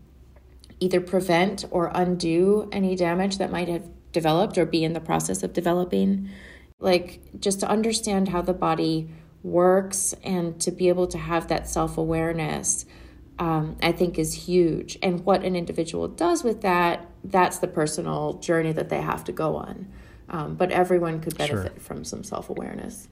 either 0.81 1.01
prevent 1.01 1.65
or 1.71 1.91
undo 1.95 2.69
any 2.73 2.97
damage 2.97 3.39
that 3.39 3.51
might 3.51 3.69
have 3.69 3.89
developed 4.13 4.59
or 4.59 4.67
be 4.67 4.85
in 4.85 4.93
the 4.93 5.01
process 5.01 5.43
of 5.43 5.53
developing. 5.53 6.29
Like, 6.81 7.21
just 7.41 7.61
to 7.61 7.69
understand 7.69 8.29
how 8.29 8.43
the 8.43 8.55
body 8.55 9.11
works 9.43 10.15
and 10.23 10.61
to 10.61 10.71
be 10.71 10.89
able 10.89 11.07
to 11.09 11.19
have 11.19 11.49
that 11.49 11.69
self 11.69 11.99
awareness, 11.99 12.87
um, 13.39 13.77
I 13.83 13.93
think 13.93 14.19
is 14.19 14.35
huge. 14.35 14.99
And 15.03 15.25
what 15.25 15.45
an 15.45 15.57
individual 15.57 16.09
does 16.09 16.45
with 16.45 16.63
that, 16.63 17.07
that's 17.25 17.59
the 17.59 17.69
personal 17.69 18.35
journey 18.35 18.73
that 18.73 18.89
they 18.89 19.01
have 19.01 19.25
to 19.25 19.33
go 19.33 19.57
on. 19.57 19.89
Um, 20.29 20.57
but 20.57 20.71
everyone 20.71 21.21
could 21.21 21.39
benefit 21.39 21.73
sure. 21.73 21.81
from 21.81 22.05
some 22.05 22.23
self 22.23 22.51
awareness. 22.51 23.09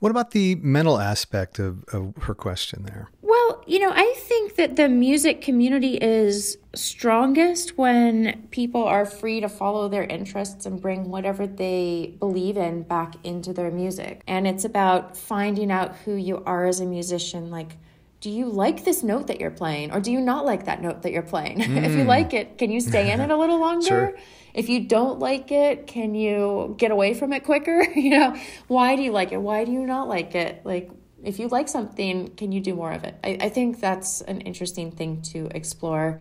What 0.00 0.10
about 0.10 0.32
the 0.32 0.56
mental 0.56 0.98
aspect 0.98 1.58
of, 1.58 1.84
of 1.84 2.14
her 2.22 2.34
question 2.34 2.84
there? 2.84 3.10
Well, 3.22 3.33
you 3.66 3.78
know, 3.78 3.92
I 3.94 4.14
think 4.16 4.56
that 4.56 4.76
the 4.76 4.88
music 4.88 5.40
community 5.40 5.96
is 5.96 6.58
strongest 6.74 7.78
when 7.78 8.46
people 8.50 8.84
are 8.84 9.06
free 9.06 9.40
to 9.40 9.48
follow 9.48 9.88
their 9.88 10.04
interests 10.04 10.66
and 10.66 10.80
bring 10.80 11.10
whatever 11.10 11.46
they 11.46 12.14
believe 12.18 12.56
in 12.56 12.82
back 12.82 13.14
into 13.24 13.52
their 13.52 13.70
music. 13.70 14.22
And 14.26 14.46
it's 14.46 14.64
about 14.64 15.16
finding 15.16 15.70
out 15.70 15.96
who 15.96 16.14
you 16.14 16.42
are 16.44 16.66
as 16.66 16.80
a 16.80 16.86
musician. 16.86 17.50
Like, 17.50 17.76
do 18.20 18.30
you 18.30 18.46
like 18.46 18.84
this 18.84 19.02
note 19.02 19.26
that 19.26 19.40
you're 19.40 19.50
playing 19.50 19.92
or 19.92 20.00
do 20.00 20.10
you 20.10 20.20
not 20.20 20.46
like 20.46 20.64
that 20.64 20.80
note 20.80 21.02
that 21.02 21.12
you're 21.12 21.22
playing? 21.22 21.58
Mm. 21.58 21.76
if 21.84 21.92
you 21.92 22.04
mm. 22.04 22.06
like 22.06 22.32
it, 22.34 22.58
can 22.58 22.70
you 22.70 22.80
stay 22.80 23.12
in 23.12 23.20
it 23.20 23.30
a 23.30 23.36
little 23.36 23.60
longer? 23.60 23.86
Sure. 23.86 24.18
If 24.54 24.68
you 24.68 24.86
don't 24.86 25.18
like 25.18 25.50
it, 25.50 25.86
can 25.86 26.14
you 26.14 26.74
get 26.78 26.90
away 26.90 27.14
from 27.14 27.32
it 27.32 27.44
quicker? 27.44 27.82
you 27.94 28.10
know, 28.10 28.36
why 28.68 28.96
do 28.96 29.02
you 29.02 29.12
like 29.12 29.32
it? 29.32 29.40
Why 29.40 29.64
do 29.64 29.72
you 29.72 29.84
not 29.84 30.08
like 30.08 30.34
it? 30.34 30.64
Like, 30.64 30.90
if 31.24 31.38
you 31.38 31.48
like 31.48 31.68
something, 31.68 32.28
can 32.36 32.52
you 32.52 32.60
do 32.60 32.74
more 32.74 32.92
of 32.92 33.04
it? 33.04 33.16
I, 33.24 33.38
I 33.40 33.48
think 33.48 33.80
that's 33.80 34.20
an 34.22 34.40
interesting 34.42 34.90
thing 34.90 35.22
to 35.32 35.48
explore. 35.54 36.20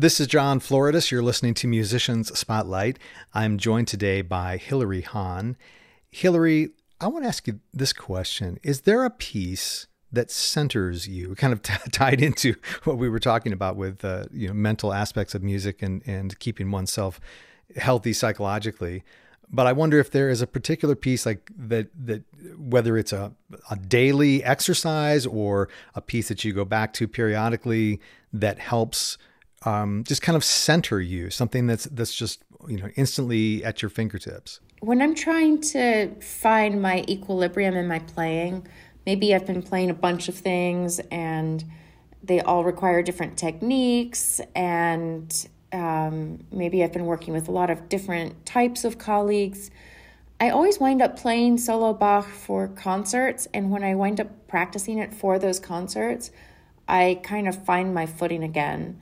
This 0.00 0.20
is 0.20 0.28
John 0.28 0.60
Floridis. 0.60 1.10
You're 1.10 1.24
listening 1.24 1.54
to 1.54 1.66
Musicians 1.66 2.38
Spotlight. 2.38 3.00
I'm 3.34 3.58
joined 3.58 3.88
today 3.88 4.22
by 4.22 4.56
Hilary 4.56 5.00
Hahn. 5.00 5.56
Hilary, 6.08 6.70
I 7.00 7.08
want 7.08 7.24
to 7.24 7.28
ask 7.28 7.48
you 7.48 7.58
this 7.74 7.92
question 7.92 8.60
Is 8.62 8.82
there 8.82 9.04
a 9.04 9.10
piece 9.10 9.88
that 10.12 10.30
centers 10.30 11.08
you, 11.08 11.34
kind 11.34 11.52
of 11.52 11.62
t- 11.64 11.74
tied 11.90 12.22
into 12.22 12.54
what 12.84 12.96
we 12.96 13.08
were 13.08 13.18
talking 13.18 13.52
about 13.52 13.74
with 13.74 14.04
uh, 14.04 14.26
you 14.30 14.46
know 14.46 14.54
mental 14.54 14.92
aspects 14.92 15.34
of 15.34 15.42
music 15.42 15.82
and, 15.82 16.00
and 16.06 16.38
keeping 16.38 16.70
oneself 16.70 17.20
healthy 17.74 18.12
psychologically? 18.12 19.02
But 19.50 19.66
I 19.66 19.72
wonder 19.72 19.98
if 19.98 20.12
there 20.12 20.30
is 20.30 20.40
a 20.40 20.46
particular 20.46 20.94
piece 20.94 21.26
like 21.26 21.50
that 21.58 21.88
that 22.06 22.22
whether 22.56 22.96
it's 22.96 23.12
a, 23.12 23.32
a 23.68 23.74
daily 23.74 24.44
exercise 24.44 25.26
or 25.26 25.68
a 25.96 26.00
piece 26.00 26.28
that 26.28 26.44
you 26.44 26.52
go 26.52 26.64
back 26.64 26.92
to 26.92 27.08
periodically 27.08 27.98
that 28.32 28.60
helps 28.60 29.18
um, 29.64 30.04
just 30.04 30.22
kind 30.22 30.36
of 30.36 30.44
center 30.44 31.00
you, 31.00 31.30
something 31.30 31.66
that's 31.66 31.84
that's 31.84 32.14
just 32.14 32.42
you 32.68 32.78
know 32.78 32.88
instantly 32.96 33.64
at 33.64 33.82
your 33.82 33.88
fingertips. 33.88 34.60
When 34.80 35.02
I'm 35.02 35.14
trying 35.14 35.60
to 35.72 36.14
find 36.20 36.80
my 36.80 37.04
equilibrium 37.08 37.74
in 37.74 37.88
my 37.88 37.98
playing, 37.98 38.66
maybe 39.06 39.34
I've 39.34 39.46
been 39.46 39.62
playing 39.62 39.90
a 39.90 39.94
bunch 39.94 40.28
of 40.28 40.36
things 40.36 41.00
and 41.10 41.64
they 42.22 42.40
all 42.40 42.64
require 42.64 43.02
different 43.02 43.36
techniques 43.36 44.40
and 44.54 45.48
um, 45.72 46.44
maybe 46.50 46.82
I've 46.82 46.92
been 46.92 47.06
working 47.06 47.34
with 47.34 47.48
a 47.48 47.52
lot 47.52 47.70
of 47.70 47.88
different 47.88 48.46
types 48.46 48.84
of 48.84 48.98
colleagues. 48.98 49.70
I 50.40 50.50
always 50.50 50.78
wind 50.78 51.02
up 51.02 51.18
playing 51.18 51.58
solo 51.58 51.92
Bach 51.92 52.26
for 52.26 52.68
concerts, 52.68 53.48
and 53.52 53.70
when 53.70 53.82
I 53.82 53.94
wind 53.96 54.20
up 54.20 54.46
practicing 54.46 54.98
it 54.98 55.12
for 55.12 55.38
those 55.38 55.58
concerts, 55.58 56.30
I 56.86 57.20
kind 57.22 57.48
of 57.48 57.64
find 57.64 57.92
my 57.92 58.06
footing 58.06 58.44
again. 58.44 59.00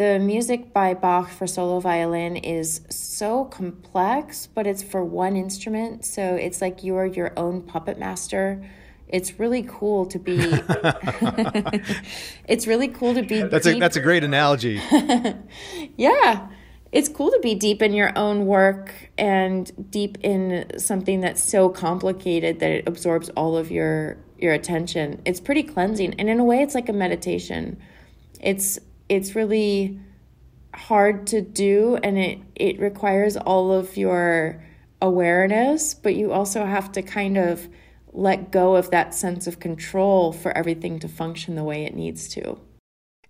The 0.00 0.18
music 0.18 0.72
by 0.72 0.94
Bach 0.94 1.28
for 1.28 1.46
solo 1.46 1.78
violin 1.78 2.36
is 2.36 2.80
so 2.88 3.44
complex, 3.44 4.46
but 4.46 4.66
it's 4.66 4.82
for 4.82 5.04
one 5.04 5.36
instrument. 5.36 6.06
So 6.06 6.36
it's 6.36 6.62
like 6.62 6.82
you're 6.82 7.04
your 7.04 7.34
own 7.36 7.60
puppet 7.60 7.98
master. 7.98 8.66
It's 9.08 9.38
really 9.38 9.62
cool 9.62 10.06
to 10.06 10.18
be. 10.18 10.36
it's 12.48 12.66
really 12.66 12.88
cool 12.88 13.12
to 13.12 13.22
be. 13.22 13.42
That's 13.42 13.66
deep. 13.66 13.76
a 13.76 13.78
that's 13.78 13.96
a 13.96 14.00
great 14.00 14.24
analogy. 14.24 14.80
yeah, 15.98 16.48
it's 16.92 17.10
cool 17.10 17.30
to 17.30 17.40
be 17.42 17.54
deep 17.54 17.82
in 17.82 17.92
your 17.92 18.16
own 18.16 18.46
work 18.46 18.94
and 19.18 19.70
deep 19.90 20.16
in 20.22 20.78
something 20.78 21.20
that's 21.20 21.42
so 21.42 21.68
complicated 21.68 22.60
that 22.60 22.70
it 22.70 22.88
absorbs 22.88 23.28
all 23.36 23.54
of 23.54 23.70
your 23.70 24.16
your 24.38 24.54
attention. 24.54 25.20
It's 25.26 25.40
pretty 25.40 25.62
cleansing, 25.62 26.14
and 26.14 26.30
in 26.30 26.40
a 26.40 26.44
way, 26.44 26.62
it's 26.62 26.74
like 26.74 26.88
a 26.88 26.94
meditation. 26.94 27.78
It's 28.40 28.78
it's 29.10 29.34
really 29.34 29.98
hard 30.74 31.26
to 31.26 31.42
do 31.42 31.98
and 32.02 32.16
it 32.16 32.38
it 32.54 32.78
requires 32.80 33.36
all 33.36 33.72
of 33.72 33.96
your 33.96 34.62
awareness 35.02 35.92
but 35.92 36.14
you 36.14 36.32
also 36.32 36.64
have 36.64 36.92
to 36.92 37.02
kind 37.02 37.36
of 37.36 37.68
let 38.12 38.50
go 38.50 38.76
of 38.76 38.90
that 38.90 39.12
sense 39.12 39.46
of 39.46 39.58
control 39.58 40.32
for 40.32 40.56
everything 40.56 40.98
to 40.98 41.08
function 41.08 41.56
the 41.56 41.64
way 41.64 41.84
it 41.84 41.94
needs 41.94 42.28
to 42.28 42.58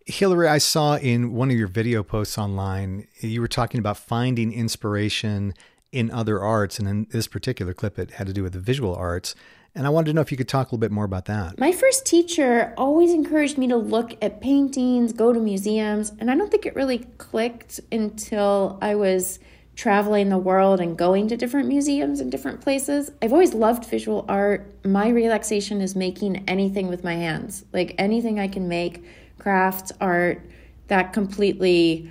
Hilary, 0.07 0.49
I 0.49 0.59
saw 0.59 0.97
in 0.97 1.35
one 1.35 1.51
of 1.51 1.57
your 1.57 1.69
video 1.69 2.03
posts 2.03 2.37
online, 2.37 3.07
you 3.21 3.41
were 3.41 3.47
talking 3.47 3.79
about 3.79 3.97
finding 3.97 4.53
inspiration 4.53 5.55
in 5.93 6.11
other 6.11 6.41
arts. 6.41 6.79
And 6.79 6.89
in 6.89 7.07
this 7.11 7.29
particular 7.29 7.75
clip, 7.75 7.99
it 7.99 8.13
had 8.13 8.27
to 8.27 8.33
do 8.33 8.43
with 8.43 8.55
the 8.55 8.61
visual 8.61 8.95
arts. 8.95 9.35
And 9.75 9.87
I 9.87 9.91
wanted 9.91 10.07
to 10.07 10.15
know 10.15 10.21
if 10.21 10.31
you 10.31 10.37
could 10.37 10.49
talk 10.49 10.67
a 10.67 10.69
little 10.69 10.79
bit 10.79 10.91
more 10.91 11.05
about 11.05 11.27
that. 11.27 11.59
My 11.59 11.73
first 11.73 12.05
teacher 12.05 12.75
always 12.77 13.13
encouraged 13.13 13.57
me 13.57 13.69
to 13.69 13.77
look 13.77 14.17
at 14.23 14.41
paintings, 14.41 15.13
go 15.13 15.33
to 15.33 15.39
museums, 15.39 16.13
and 16.19 16.31
I 16.31 16.37
don't 16.37 16.51
think 16.51 16.67
it 16.67 16.75
really 16.75 16.99
clicked 17.19 17.81
until 17.93 18.79
I 18.83 18.97
was 18.97 19.39
traveling 19.77 20.29
the 20.29 20.39
world 20.39 20.81
and 20.81 20.99
going 20.99 21.29
to 21.29 21.37
different 21.37 21.69
museums 21.69 22.21
and 22.21 22.31
different 22.31 22.61
places. 22.61 23.13
I've 23.23 23.33
always 23.33 23.55
loved 23.55 23.87
visual 23.87 24.27
art. 24.29 24.75
My 24.85 25.09
relaxation 25.09 25.81
is 25.81 25.97
making 25.97 26.45
anything 26.49 26.89
with 26.89 27.05
my 27.05 27.15
hands, 27.15 27.65
like 27.73 27.95
anything 27.97 28.39
I 28.39 28.49
can 28.49 28.69
make, 28.69 29.05
crafts, 29.39 29.93
art, 30.01 30.43
that 30.89 31.13
completely 31.13 32.11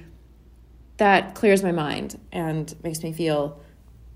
that 0.98 1.36
clears 1.36 1.64
my 1.64 1.72
mind 1.72 2.20
and 2.32 2.74
makes 2.84 3.04
me 3.04 3.14
feel 3.14 3.62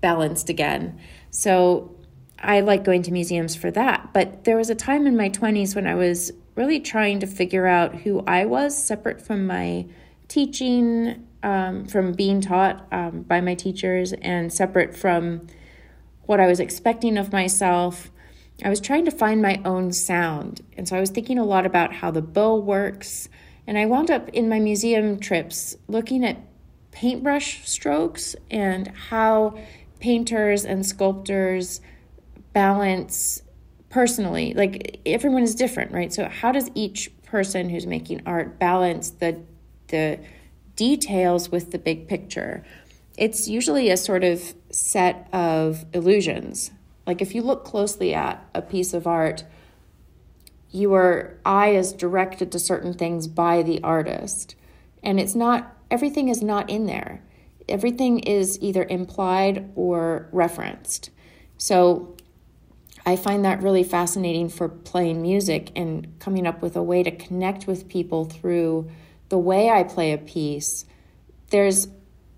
balanced 0.00 0.50
again. 0.50 0.98
So 1.30 1.94
I 2.38 2.60
like 2.60 2.84
going 2.84 3.02
to 3.02 3.12
museums 3.12 3.54
for 3.54 3.70
that. 3.72 4.12
But 4.12 4.44
there 4.44 4.56
was 4.56 4.70
a 4.70 4.74
time 4.74 5.06
in 5.06 5.16
my 5.16 5.28
20s 5.28 5.74
when 5.74 5.86
I 5.86 5.94
was 5.94 6.32
really 6.54 6.80
trying 6.80 7.20
to 7.20 7.26
figure 7.26 7.66
out 7.66 7.96
who 7.96 8.22
I 8.26 8.44
was 8.44 8.76
separate 8.76 9.20
from 9.20 9.46
my 9.46 9.86
teaching, 10.28 11.26
um, 11.42 11.86
from 11.86 12.12
being 12.12 12.40
taught 12.40 12.86
um, 12.92 13.22
by 13.22 13.40
my 13.40 13.54
teachers, 13.54 14.12
and 14.14 14.52
separate 14.52 14.96
from 14.96 15.46
what 16.22 16.40
I 16.40 16.46
was 16.46 16.60
expecting 16.60 17.18
of 17.18 17.32
myself. 17.32 18.10
I 18.64 18.68
was 18.68 18.80
trying 18.80 19.04
to 19.04 19.10
find 19.10 19.42
my 19.42 19.60
own 19.64 19.92
sound. 19.92 20.62
And 20.76 20.88
so 20.88 20.96
I 20.96 21.00
was 21.00 21.10
thinking 21.10 21.38
a 21.38 21.44
lot 21.44 21.66
about 21.66 21.94
how 21.94 22.10
the 22.10 22.22
bow 22.22 22.56
works. 22.56 23.28
And 23.66 23.76
I 23.78 23.86
wound 23.86 24.10
up 24.10 24.28
in 24.28 24.48
my 24.48 24.60
museum 24.60 25.18
trips 25.18 25.76
looking 25.88 26.24
at 26.24 26.38
paintbrush 26.92 27.66
strokes 27.68 28.36
and 28.50 28.88
how 29.08 29.58
painters 29.98 30.64
and 30.64 30.86
sculptors 30.86 31.80
balance 32.54 33.42
personally. 33.90 34.54
Like 34.54 35.00
everyone 35.04 35.42
is 35.42 35.54
different 35.54 35.92
right? 35.92 36.12
So 36.12 36.28
how 36.28 36.52
does 36.52 36.70
each 36.74 37.10
person 37.22 37.68
who's 37.68 37.86
making 37.86 38.22
art 38.24 38.58
balance 38.58 39.10
the 39.10 39.42
the 39.88 40.18
details 40.76 41.52
with 41.52 41.70
the 41.70 41.78
big 41.78 42.08
picture? 42.08 42.64
It's 43.18 43.46
usually 43.46 43.90
a 43.90 43.96
sort 43.96 44.24
of 44.24 44.54
set 44.70 45.28
of 45.32 45.84
illusions. 45.92 46.70
Like 47.06 47.20
if 47.20 47.34
you 47.34 47.42
look 47.42 47.64
closely 47.64 48.14
at 48.14 48.42
a 48.54 48.62
piece 48.62 48.94
of 48.94 49.06
art 49.06 49.44
your 50.74 51.38
eye 51.46 51.68
is 51.68 51.92
directed 51.92 52.50
to 52.50 52.58
certain 52.58 52.92
things 52.92 53.28
by 53.28 53.62
the 53.62 53.80
artist. 53.84 54.56
And 55.04 55.20
it's 55.20 55.36
not 55.36 55.76
everything 55.88 56.28
is 56.28 56.42
not 56.42 56.68
in 56.68 56.86
there. 56.86 57.22
Everything 57.68 58.18
is 58.18 58.58
either 58.60 58.84
implied 58.90 59.70
or 59.76 60.28
referenced. 60.32 61.10
So 61.58 62.13
I 63.06 63.16
find 63.16 63.44
that 63.44 63.62
really 63.62 63.84
fascinating 63.84 64.48
for 64.48 64.68
playing 64.68 65.20
music 65.20 65.70
and 65.76 66.18
coming 66.18 66.46
up 66.46 66.62
with 66.62 66.76
a 66.76 66.82
way 66.82 67.02
to 67.02 67.10
connect 67.10 67.66
with 67.66 67.88
people 67.88 68.24
through 68.24 68.90
the 69.28 69.38
way 69.38 69.68
I 69.70 69.82
play 69.82 70.12
a 70.12 70.18
piece. 70.18 70.86
There's 71.50 71.88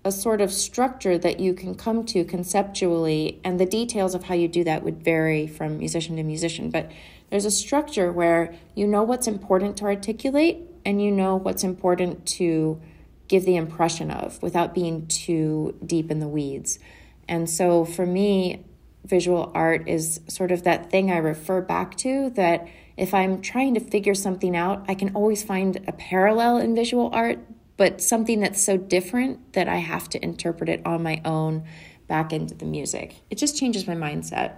a 0.03 0.11
sort 0.11 0.41
of 0.41 0.51
structure 0.51 1.17
that 1.17 1.39
you 1.39 1.53
can 1.53 1.75
come 1.75 2.05
to 2.05 2.23
conceptually, 2.23 3.39
and 3.43 3.59
the 3.59 3.65
details 3.65 4.15
of 4.15 4.23
how 4.23 4.35
you 4.35 4.47
do 4.47 4.63
that 4.63 4.83
would 4.83 5.03
vary 5.03 5.47
from 5.47 5.77
musician 5.77 6.15
to 6.17 6.23
musician. 6.23 6.69
But 6.69 6.91
there's 7.29 7.45
a 7.45 7.51
structure 7.51 8.11
where 8.11 8.55
you 8.75 8.87
know 8.87 9.03
what's 9.03 9.27
important 9.27 9.77
to 9.77 9.85
articulate 9.85 10.59
and 10.85 11.01
you 11.01 11.11
know 11.11 11.35
what's 11.35 11.63
important 11.63 12.25
to 12.25 12.81
give 13.27 13.43
the 13.43 13.57
impression 13.57 14.09
of 14.09 14.41
without 14.41 14.73
being 14.73 15.07
too 15.07 15.77
deep 15.85 16.09
in 16.09 16.19
the 16.19 16.27
weeds. 16.27 16.79
And 17.27 17.49
so 17.49 17.83
for 17.83 18.05
me, 18.05 18.63
visual 19.07 19.51
art 19.55 19.87
is 19.87 20.19
sort 20.27 20.51
of 20.51 20.63
that 20.63 20.89
thing 20.91 21.11
I 21.11 21.17
refer 21.17 21.61
back 21.61 21.97
to 21.97 22.29
that 22.31 22.67
if 22.97 23.13
I'm 23.13 23.41
trying 23.41 23.73
to 23.75 23.79
figure 23.79 24.15
something 24.15 24.55
out, 24.55 24.85
I 24.87 24.95
can 24.95 25.15
always 25.15 25.43
find 25.43 25.83
a 25.87 25.91
parallel 25.91 26.57
in 26.57 26.75
visual 26.75 27.09
art, 27.13 27.39
but 27.77 28.01
something 28.01 28.39
that's 28.39 28.65
so 28.65 28.75
different 28.77 29.53
that 29.53 29.67
I 29.67 29.77
have 29.77 30.09
to 30.09 30.23
interpret 30.23 30.69
it 30.69 30.85
on 30.85 31.03
my 31.03 31.21
own 31.23 31.63
back 32.07 32.33
into 32.33 32.55
the 32.55 32.65
music. 32.65 33.15
It 33.29 33.37
just 33.37 33.57
changes 33.57 33.85
my 33.85 33.95
mindset. 33.95 34.55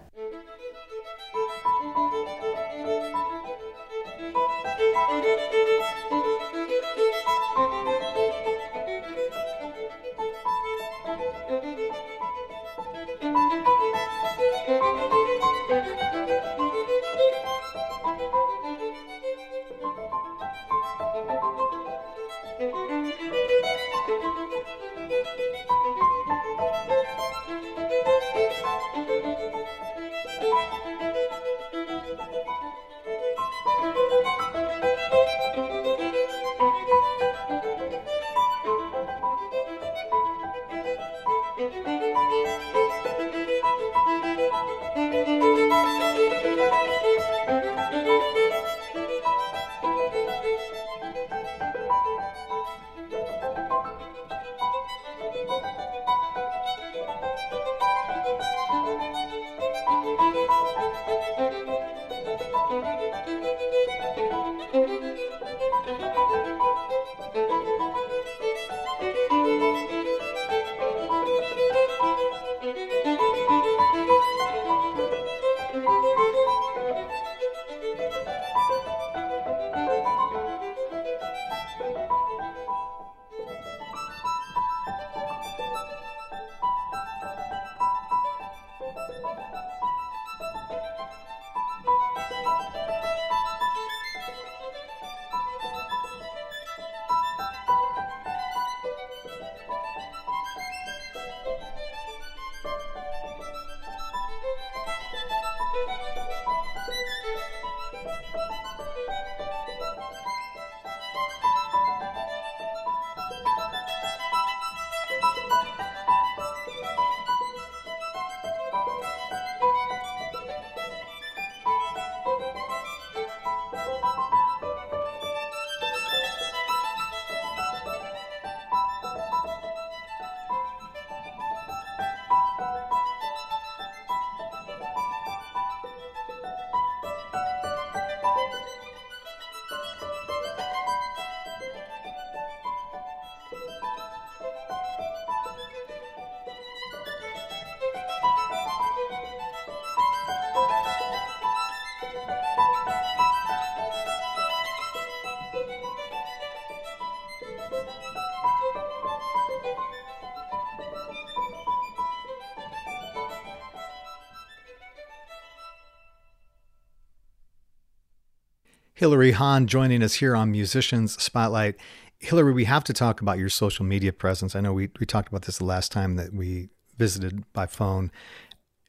Hilary 169.00 169.32
Hahn 169.32 169.66
joining 169.66 170.04
us 170.04 170.16
here 170.16 170.36
on 170.36 170.52
Musicians 170.52 171.14
Spotlight. 171.24 171.76
Hilary, 172.20 172.52
we 172.52 172.66
have 172.66 172.84
to 172.84 172.92
talk 172.92 173.22
about 173.22 173.38
your 173.38 173.48
social 173.48 173.86
media 173.86 174.12
presence. 174.12 174.58
I 174.58 174.60
know 174.60 174.74
we, 174.74 174.90
we 175.00 175.06
talked 175.06 175.30
about 175.30 175.44
this 175.44 175.60
the 175.60 175.64
last 175.64 175.94
time 175.94 176.18
that 176.18 176.34
we 176.34 176.68
visited 176.98 177.46
by 177.54 177.66
phone. 177.66 178.12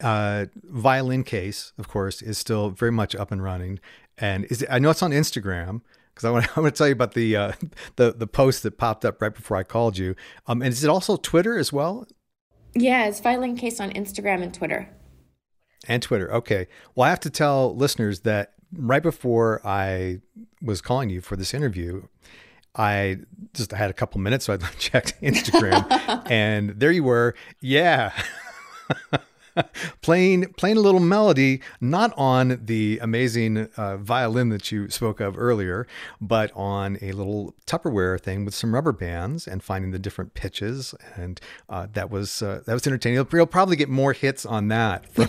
Uh, 0.01 0.47
violin 0.65 1.23
case, 1.23 1.73
of 1.79 1.87
course, 1.87 2.23
is 2.23 2.39
still 2.39 2.71
very 2.71 2.91
much 2.91 3.15
up 3.15 3.31
and 3.31 3.41
running, 3.41 3.79
and 4.19 4.47
is 4.47 4.63
it, 4.63 4.69
I 4.69 4.81
know 4.81 4.91
it's 4.91 5.01
on 5.01 5.13
Instagram 5.13 5.81
because 6.13 6.25
I 6.25 6.33
want, 6.33 6.49
I 6.59 6.61
want 6.61 6.75
to 6.75 6.79
tell 6.79 6.89
you 6.89 6.93
about 6.93 7.15
the 7.15 7.37
uh, 7.37 7.53
the 7.95 8.11
the 8.11 8.27
post 8.27 8.65
that 8.65 8.79
popped 8.79 9.05
up 9.05 9.23
right 9.23 9.33
before 9.33 9.59
I 9.59 9.63
called 9.63 9.97
you. 9.97 10.17
Um, 10.49 10.61
and 10.61 10.73
is 10.73 10.83
it 10.83 10.91
also 10.91 11.19
Twitter 11.19 11.57
as 11.57 11.73
well? 11.73 12.09
Yeah, 12.75 13.07
it's 13.07 13.21
violin 13.21 13.57
case 13.57 13.79
on 13.79 13.91
Instagram 13.93 14.43
and 14.43 14.53
Twitter. 14.53 14.89
And 15.87 16.03
Twitter. 16.03 16.35
Okay. 16.35 16.67
Well, 16.97 17.07
I 17.07 17.11
have 17.11 17.21
to 17.21 17.31
tell 17.31 17.77
listeners 17.77 18.21
that 18.23 18.55
right 18.73 19.03
before 19.03 19.61
I 19.66 20.21
was 20.62 20.81
calling 20.81 21.11
you 21.11 21.21
for 21.21 21.37
this 21.37 21.55
interview, 21.55 22.03
I 22.75 23.18
just 23.53 23.73
had 23.73 23.91
a 23.91 23.93
couple 23.93 24.21
minutes, 24.21 24.45
so 24.45 24.55
I 24.55 24.57
checked 24.79 25.21
Instagram, 25.21 25.87
and 26.31 26.71
there 26.71 26.93
you 26.93 27.05
were. 27.05 27.35
Yeah. 27.61 28.12
playing 30.03 30.53
playing 30.55 30.77
a 30.77 30.81
little 30.81 31.01
melody, 31.01 31.61
not 31.81 32.12
on 32.16 32.61
the 32.64 32.99
amazing 33.03 33.68
uh, 33.77 33.97
violin 33.97 34.49
that 34.51 34.71
you 34.71 34.89
spoke 34.89 35.21
of 35.21 35.37
earlier, 35.37 35.87
but 36.21 36.53
on 36.55 36.99
a 37.03 37.12
little 37.12 37.55
Tupperware 37.66 38.21
thing 38.21 38.45
with 38.45 38.55
some 38.55 38.75
rubber 38.75 38.93
bands 38.93 39.47
and 39.47 39.62
finding 39.62 39.91
the 39.91 39.99
different 39.99 40.35
pitches, 40.35 40.95
and 41.16 41.41
uh, 41.68 41.87
that 41.93 42.11
was 42.11 42.43
uh, 42.43 42.62
that 42.66 42.73
was 42.73 42.87
entertaining. 42.87 43.16
You'll, 43.16 43.29
you'll, 43.33 43.47
probably 43.47 43.77
get 43.77 43.89
more 43.89 44.12
hits 44.12 44.47
on 44.47 44.68
that 44.68 45.12
from, 45.12 45.29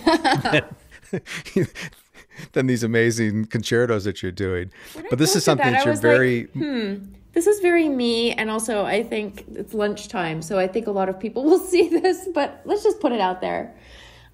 than 2.54 2.68
these 2.68 2.84
amazing 2.84 3.46
concertos 3.46 4.04
that 4.04 4.22
you're 4.22 4.32
doing. 4.32 4.72
When 4.94 5.06
but 5.10 5.20
this 5.20 5.36
is 5.36 5.44
something 5.44 5.72
that, 5.72 5.80
that 5.80 5.86
you're 5.86 5.96
very. 5.96 6.42
Like, 6.42 6.54
hmm, 6.54 6.96
this 7.34 7.48
is 7.48 7.60
very 7.60 7.88
me, 7.88 8.34
and 8.34 8.50
also 8.50 8.86
I 8.86 9.04
think 9.04 9.46
it's 9.54 9.74
lunchtime, 9.74 10.42
so 10.42 10.60
I 10.60 10.68
think 10.68 10.88
a 10.88 10.92
lot 10.92 11.10
of 11.10 11.20
people 11.20 11.44
will 11.50 11.60
see 11.60 11.88
this. 11.88 12.28
But 12.34 12.62
let's 12.66 12.84
just 12.84 13.00
put 13.00 13.12
it 13.12 13.22
out 13.22 13.42
there. 13.42 13.76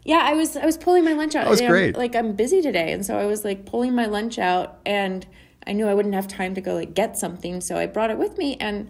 Yeah, 0.03 0.21
I 0.23 0.33
was 0.33 0.55
I 0.55 0.65
was 0.65 0.77
pulling 0.77 1.03
my 1.03 1.13
lunch 1.13 1.35
out. 1.35 1.45
That 1.45 1.49
was 1.49 1.61
great. 1.61 1.95
I'm, 1.95 1.99
like 1.99 2.15
I'm 2.15 2.33
busy 2.33 2.61
today, 2.61 2.91
and 2.91 3.05
so 3.05 3.17
I 3.17 3.25
was 3.25 3.43
like 3.43 3.65
pulling 3.65 3.93
my 3.93 4.05
lunch 4.05 4.39
out, 4.39 4.79
and 4.85 5.25
I 5.65 5.73
knew 5.73 5.87
I 5.87 5.93
wouldn't 5.93 6.15
have 6.15 6.27
time 6.27 6.55
to 6.55 6.61
go 6.61 6.75
like 6.75 6.93
get 6.93 7.17
something, 7.17 7.61
so 7.61 7.77
I 7.77 7.87
brought 7.87 8.09
it 8.09 8.17
with 8.17 8.37
me, 8.37 8.55
and 8.59 8.89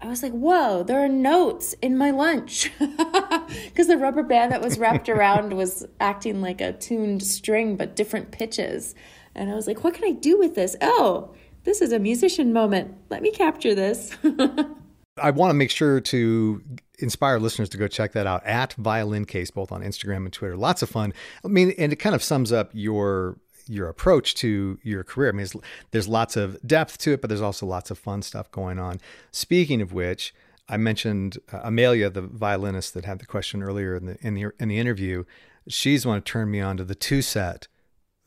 I 0.00 0.06
was 0.06 0.22
like, 0.22 0.32
whoa, 0.32 0.84
there 0.84 1.02
are 1.02 1.08
notes 1.08 1.74
in 1.82 1.96
my 1.96 2.10
lunch. 2.10 2.70
Because 3.64 3.86
the 3.86 3.96
rubber 3.96 4.22
band 4.22 4.52
that 4.52 4.60
was 4.60 4.78
wrapped 4.78 5.08
around 5.08 5.54
was 5.54 5.86
acting 6.00 6.42
like 6.42 6.60
a 6.60 6.72
tuned 6.72 7.22
string, 7.22 7.76
but 7.76 7.96
different 7.96 8.30
pitches. 8.30 8.94
And 9.34 9.50
I 9.50 9.54
was 9.54 9.66
like, 9.66 9.84
what 9.84 9.94
can 9.94 10.04
I 10.04 10.12
do 10.12 10.38
with 10.38 10.54
this? 10.54 10.76
Oh, 10.82 11.34
this 11.64 11.80
is 11.80 11.92
a 11.92 11.98
musician 11.98 12.52
moment. 12.52 12.94
Let 13.08 13.22
me 13.22 13.30
capture 13.30 13.74
this. 13.74 14.14
I 15.16 15.30
want 15.30 15.50
to 15.50 15.54
make 15.54 15.70
sure 15.70 16.00
to 16.00 16.62
inspire 16.98 17.38
listeners 17.38 17.68
to 17.70 17.78
go 17.78 17.88
check 17.88 18.12
that 18.12 18.26
out 18.26 18.44
at 18.44 18.74
Violin 18.74 19.24
Case, 19.24 19.50
both 19.50 19.72
on 19.72 19.82
Instagram 19.82 20.18
and 20.18 20.32
Twitter. 20.32 20.56
Lots 20.56 20.82
of 20.82 20.90
fun. 20.90 21.14
I 21.44 21.48
mean, 21.48 21.72
and 21.78 21.92
it 21.92 21.96
kind 21.96 22.14
of 22.14 22.22
sums 22.22 22.52
up 22.52 22.70
your 22.74 23.38
your 23.68 23.88
approach 23.88 24.34
to 24.36 24.78
your 24.82 25.04
career. 25.04 25.30
I 25.30 25.32
mean, 25.32 25.46
there's 25.90 26.08
lots 26.08 26.36
of 26.36 26.56
depth 26.66 26.98
to 26.98 27.12
it, 27.12 27.20
but 27.20 27.28
there's 27.28 27.42
also 27.42 27.66
lots 27.66 27.90
of 27.90 27.98
fun 27.98 28.22
stuff 28.22 28.50
going 28.50 28.78
on. 28.78 29.00
Speaking 29.30 29.80
of 29.80 29.92
which, 29.92 30.34
I 30.68 30.76
mentioned 30.76 31.38
uh, 31.52 31.60
Amelia, 31.64 32.10
the 32.10 32.22
violinist 32.22 32.94
that 32.94 33.04
had 33.04 33.18
the 33.18 33.26
question 33.26 33.62
earlier 33.62 33.96
in 33.96 34.06
the 34.06 34.18
in 34.20 34.34
the 34.34 34.50
in 34.58 34.68
the 34.68 34.78
interview. 34.78 35.24
She's 35.68 36.06
one 36.06 36.20
to 36.20 36.24
turn 36.24 36.50
me 36.50 36.60
on 36.60 36.76
to 36.78 36.84
the 36.84 36.94
TwoSet 36.94 37.66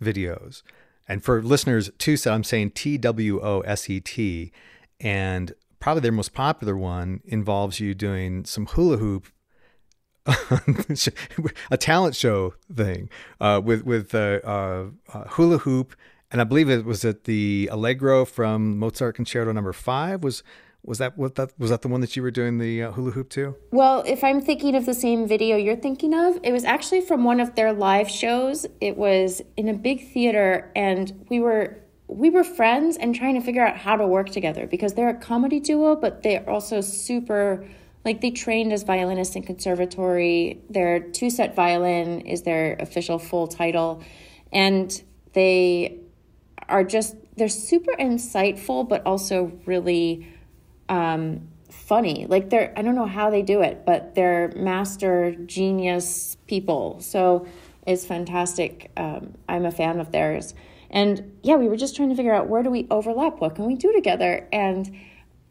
videos. 0.01 0.61
And 1.07 1.23
for 1.23 1.41
listeners, 1.41 1.89
TwoSet, 1.97 2.31
I'm 2.31 2.43
saying 2.43 2.71
T 2.71 2.97
W 2.97 3.41
O 3.41 3.61
S 3.61 3.89
E 3.89 3.99
T, 3.99 4.51
and 4.99 5.53
probably 5.79 6.01
their 6.01 6.11
most 6.11 6.33
popular 6.33 6.77
one 6.77 7.21
involves 7.25 7.79
you 7.79 7.93
doing 7.93 8.45
some 8.45 8.65
hula 8.67 8.97
hoop 8.97 9.27
a 11.71 11.77
talent 11.77 12.15
show 12.15 12.53
thing 12.73 13.09
uh, 13.39 13.61
with 13.63 13.83
with 13.83 14.13
uh, 14.13 14.39
uh, 14.43 14.85
uh, 15.13 15.23
hula 15.29 15.59
hoop, 15.59 15.95
and 16.31 16.39
I 16.39 16.43
believe 16.43 16.69
it 16.69 16.85
was 16.85 17.03
at 17.03 17.23
the 17.23 17.69
Allegro 17.71 18.25
from 18.25 18.77
Mozart 18.77 19.15
Concerto 19.15 19.51
Number 19.51 19.73
Five. 19.73 20.23
Was 20.23 20.43
was 20.83 20.99
that 20.99 21.17
what 21.17 21.35
that 21.35 21.57
was 21.57 21.71
that 21.71 21.81
the 21.81 21.87
one 21.87 22.01
that 22.01 22.15
you 22.15 22.21
were 22.21 22.31
doing 22.31 22.59
the 22.59 22.83
uh, 22.83 22.91
hula 22.91 23.11
hoop 23.11 23.29
to? 23.31 23.55
Well, 23.71 24.03
if 24.05 24.23
I'm 24.23 24.41
thinking 24.41 24.75
of 24.75 24.85
the 24.85 24.93
same 24.93 25.27
video 25.27 25.57
you're 25.57 25.75
thinking 25.75 26.13
of, 26.13 26.39
it 26.43 26.51
was 26.51 26.65
actually 26.65 27.01
from 27.01 27.23
one 27.23 27.39
of 27.39 27.55
their 27.55 27.73
live 27.73 28.09
shows. 28.09 28.67
It 28.79 28.97
was 28.97 29.41
in 29.57 29.69
a 29.69 29.73
big 29.73 30.11
theater, 30.11 30.71
and 30.75 31.25
we 31.29 31.39
were 31.39 31.77
we 32.07 32.29
were 32.29 32.43
friends 32.43 32.97
and 32.97 33.15
trying 33.15 33.35
to 33.35 33.41
figure 33.41 33.65
out 33.65 33.77
how 33.77 33.95
to 33.95 34.05
work 34.05 34.29
together 34.29 34.67
because 34.67 34.93
they're 34.93 35.09
a 35.09 35.19
comedy 35.19 35.59
duo, 35.59 35.95
but 35.95 36.23
they're 36.23 36.47
also 36.47 36.81
super 36.81 37.65
like 38.03 38.21
they 38.21 38.31
trained 38.31 38.73
as 38.73 38.83
violinists 38.83 39.35
in 39.35 39.43
conservatory. 39.43 40.61
Their 40.69 40.99
TwoSet 40.99 41.55
Violin 41.55 42.21
is 42.21 42.43
their 42.43 42.75
official 42.79 43.19
full 43.19 43.47
title. 43.47 44.03
And 44.51 45.01
they 45.33 45.99
are 46.67 46.83
just, 46.83 47.15
they're 47.37 47.49
super 47.49 47.93
insightful, 47.93 48.87
but 48.87 49.05
also 49.05 49.51
really 49.65 50.27
um, 50.89 51.47
funny. 51.69 52.25
Like 52.27 52.49
they're, 52.49 52.73
I 52.75 52.81
don't 52.81 52.95
know 52.95 53.05
how 53.05 53.29
they 53.29 53.43
do 53.43 53.61
it, 53.61 53.85
but 53.85 54.15
they're 54.15 54.51
master 54.55 55.35
genius 55.45 56.37
people. 56.47 56.99
So 57.01 57.45
it's 57.85 58.05
fantastic. 58.05 58.91
Um, 58.97 59.35
I'm 59.47 59.65
a 59.65 59.71
fan 59.71 59.99
of 59.99 60.11
theirs. 60.11 60.53
And 60.89 61.37
yeah, 61.43 61.55
we 61.55 61.67
were 61.67 61.77
just 61.77 61.95
trying 61.95 62.09
to 62.09 62.15
figure 62.15 62.33
out 62.33 62.49
where 62.49 62.63
do 62.63 62.69
we 62.69 62.87
overlap? 62.91 63.39
What 63.39 63.55
can 63.55 63.65
we 63.65 63.75
do 63.75 63.93
together? 63.93 64.47
And 64.51 64.93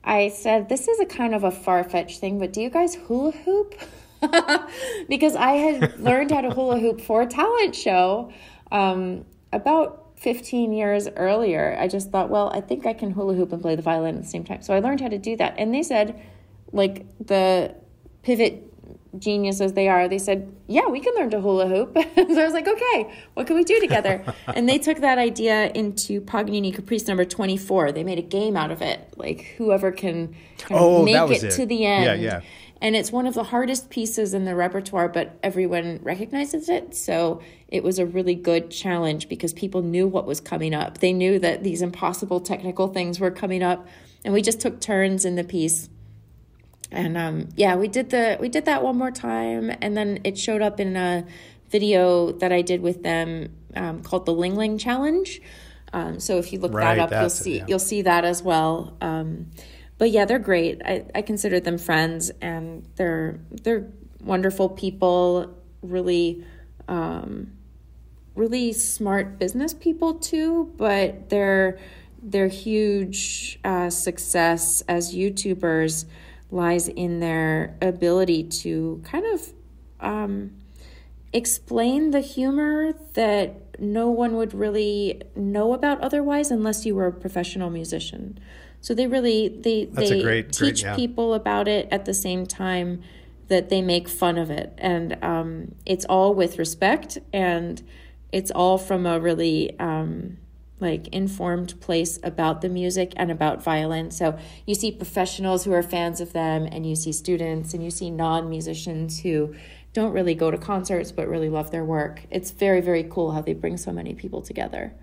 I 0.05 0.29
said, 0.29 0.69
This 0.69 0.89
is 0.89 1.01
a 1.01 1.07
kind 1.07 1.35
of 1.35 1.45
a 1.45 1.51
far 1.51 1.85
fetched 1.85 2.21
thing, 2.21 2.39
but 2.39 2.53
do 2.53 2.61
you 2.61 2.71
guys 2.71 2.95
hula 2.95 3.33
hoop? 3.33 3.75
because 5.09 5.35
I 5.35 5.53
had 5.53 6.01
learned 6.01 6.31
how 6.31 6.43
to 6.43 6.51
hula 6.51 6.79
hoop 6.79 7.01
for 7.01 7.23
a 7.23 7.27
talent 7.27 7.75
show 7.75 8.33
um, 8.71 9.25
about 9.53 10.13
15 10.17 10.73
years 10.73 11.09
earlier. 11.17 11.77
I 11.81 11.89
just 11.89 12.11
thought, 12.11 12.29
well, 12.29 12.51
I 12.55 12.61
think 12.61 12.87
I 12.87 12.93
can 12.93 13.11
hula 13.11 13.35
hoop 13.35 13.53
and 13.53 13.63
play 13.63 13.75
the 13.77 13.83
violin 13.83 14.17
at 14.17 14.23
the 14.23 14.29
same 14.29 14.45
time. 14.45 14.63
So 14.63 14.75
I 14.75 14.81
learned 14.81 15.01
how 15.01 15.09
to 15.09 15.19
do 15.19 15.37
that. 15.37 15.55
And 15.57 15.75
they 15.75 15.83
said, 15.83 16.21
like 16.73 17.07
the 17.19 17.75
pivot 18.23 18.70
genius 19.19 19.61
as 19.61 19.73
they 19.73 19.89
are, 19.89 20.09
they 20.09 20.19
said, 20.19 20.53
yeah, 20.67 20.87
we 20.87 21.01
can 21.01 21.15
learn 21.15 21.31
to 21.31 21.41
hula 21.41 21.67
hoop. 21.67 21.95
so 22.15 22.41
I 22.41 22.45
was 22.45 22.53
like, 22.53 22.69
okay, 22.69 23.13
what 23.35 23.47
can 23.47 23.57
we 23.57 23.65
do 23.65 23.81
together? 23.81 24.25
and 24.47 24.69
they 24.69 24.79
took 24.79 24.99
that 24.99 25.19
idea 25.19 25.71
into 25.73 26.21
Paganini 26.21 26.73
Caprice 26.73 27.07
number 27.09 27.25
24. 27.25 27.93
They 27.93 28.05
made 28.05 28.19
a 28.19 28.23
game 28.23 28.57
out 28.57 28.71
of 28.71 28.83
it. 28.83 29.13
Like 29.17 29.55
whoever 29.59 29.91
can 29.91 30.35
oh, 30.71 31.05
make 31.05 31.31
it, 31.31 31.45
it, 31.45 31.51
to 31.53 31.67
the 31.67 31.85
end. 31.85 32.05
Yeah, 32.05 32.15
yeah. 32.15 32.41
And 32.83 32.97
it's 32.97 33.13
one 33.13 33.27
of 33.27 33.35
the 33.35 33.45
hardest 33.45 33.91
pieces 33.91 34.33
in 34.33 34.47
the 34.47 34.55
repertoire, 34.55 35.09
but 35.09 35.39
everyone 35.43 36.01
recognizes 36.03 36.71
it. 36.71 36.95
So 36.95 37.43
it 37.69 37.83
was 37.83 37.99
a 37.99 38.07
really 38.07 38.35
good 38.35 38.71
challenge 38.71 39.29
because 39.29 39.53
people 39.53 39.83
knew 39.83 40.09
what 40.09 40.27
was 40.27 40.41
coming 40.41 40.73
up. 40.73 40.99
They 40.99 41.13
knew 41.13 41.39
that 41.41 41.63
these 41.63 41.83
impossible 41.83 42.41
technical 42.41 42.89
things 42.89 43.21
were 43.21 43.31
coming 43.31 43.63
up. 43.63 43.87
And 44.25 44.33
we 44.33 44.41
just 44.41 44.61
took 44.61 44.81
turns 44.81 45.27
in 45.27 45.37
the 45.37 45.45
piece 45.45 45.91
and 46.93 47.17
um, 47.17 47.49
yeah, 47.57 47.77
we 47.77 47.89
did 47.89 48.11
the 48.11 48.37
we 48.41 48.49
did 48.49 48.65
that 48.65 48.83
one 48.83 48.97
more 48.97 49.11
time, 49.11 49.71
and 49.81 49.97
then 49.97 50.21
it 50.25 50.39
showed 50.39 50.63
up 50.63 50.81
in 50.81 50.97
a 50.97 51.25
video 51.69 52.33
that 52.33 52.53
I 52.53 52.63
did 52.63 52.81
with 52.83 53.03
them 53.03 53.55
um, 53.77 54.03
called 54.03 54.27
the 54.27 54.33
Ling 54.33 54.57
Ling 54.57 54.79
Challenge. 54.79 55.41
Um, 55.93 56.21
so 56.21 56.39
if 56.39 56.53
you 56.53 56.61
look 56.61 56.73
right, 56.73 56.97
that 56.97 57.13
up, 57.13 57.21
you'll 57.21 57.31
see 57.31 57.55
it, 57.55 57.59
yeah. 57.59 57.65
you'll 57.69 57.79
see 57.79 58.03
that 58.03 58.25
as 58.25 58.43
well. 58.43 58.97
Um, 59.01 59.51
but 59.99 60.11
yeah, 60.11 60.25
they're 60.25 60.39
great. 60.39 60.81
I, 60.85 61.05
I 61.15 61.23
consider 61.23 61.61
them 61.61 61.79
friends, 61.79 62.31
and 62.41 62.87
they're 62.97 63.39
they're 63.51 63.89
wonderful 64.21 64.69
people. 64.69 65.57
Really, 65.83 66.45
um, 66.89 67.53
really 68.35 68.73
smart 68.73 69.39
business 69.39 69.75
people 69.75 70.15
too. 70.15 70.73
But 70.77 71.29
their 71.29 71.79
their 72.23 72.49
huge 72.49 73.59
uh, 73.65 73.91
success 73.91 74.83
as 74.89 75.15
YouTubers 75.15 76.05
lies 76.51 76.89
in 76.89 77.21
their 77.21 77.77
ability 77.81 78.45
to 78.45 79.01
kind 79.05 79.25
of 79.27 79.53
um, 80.01 80.51
explain 81.33 82.11
the 82.11 82.21
humor 82.21 82.93
that 83.15 83.81
no 83.81 84.11
one 84.11 84.37
would 84.37 84.53
really 84.53 85.23
know 85.35 85.73
about 85.73 86.01
otherwise 86.01 86.51
unless 86.51 86.85
you 86.85 86.95
were 86.95 87.07
a 87.07 87.13
professional 87.13 87.71
musician. 87.71 88.39
So 88.81 88.95
they 88.95 89.07
really 89.07 89.49
they 89.49 89.87
That's 89.87 90.11
they 90.11 90.23
great, 90.23 90.53
teach 90.53 90.59
great, 90.59 90.83
yeah. 90.83 90.97
people 90.97 91.35
about 91.35 91.69
it 91.69 91.89
at 91.91 92.05
the 92.05 92.15
same 92.15 92.47
time 92.47 93.03
that 93.49 93.69
they 93.69 93.83
make 93.83 94.09
fun 94.09 94.39
of 94.39 94.51
it, 94.51 94.73
and 94.79 95.19
um, 95.23 95.75
it's 95.85 96.05
all 96.05 96.35
with 96.35 96.59
respect, 96.59 97.19
and 97.33 97.83
it's 98.33 98.51
all 98.51 98.79
from 98.79 99.07
a 99.07 99.19
really 99.19 99.79
um, 99.79 100.39
like 100.81 101.09
informed 101.09 101.81
place 101.81 102.19
about 102.23 102.61
the 102.61 102.69
music 102.69 103.13
and 103.17 103.31
about 103.31 103.63
violin. 103.63 104.11
So 104.11 104.39
you 104.67 104.75
see 104.75 104.91
professionals 104.91 105.65
who 105.65 105.73
are 105.73 105.83
fans 105.83 106.21
of 106.21 106.33
them, 106.33 106.67
and 106.71 106.87
you 106.87 106.97
see 106.97 107.13
students, 107.13 107.75
and 107.75 107.85
you 107.85 107.91
see 107.91 108.11
non 108.11 108.49
musicians 108.49 109.21
who 109.21 109.55
don't 109.93 110.13
really 110.13 110.35
go 110.35 110.51
to 110.51 110.59
concerts 110.59 111.11
but 111.11 111.29
really 111.29 111.49
love 111.49 111.71
their 111.71 111.85
work. 111.85 112.23
It's 112.31 112.51
very, 112.51 112.81
very 112.81 113.05
cool 113.05 113.33
how 113.33 113.41
they 113.43 113.55
bring 113.55 113.77
so 113.77 113.93
many 113.93 114.15
people 114.15 114.41
together. 114.41 114.95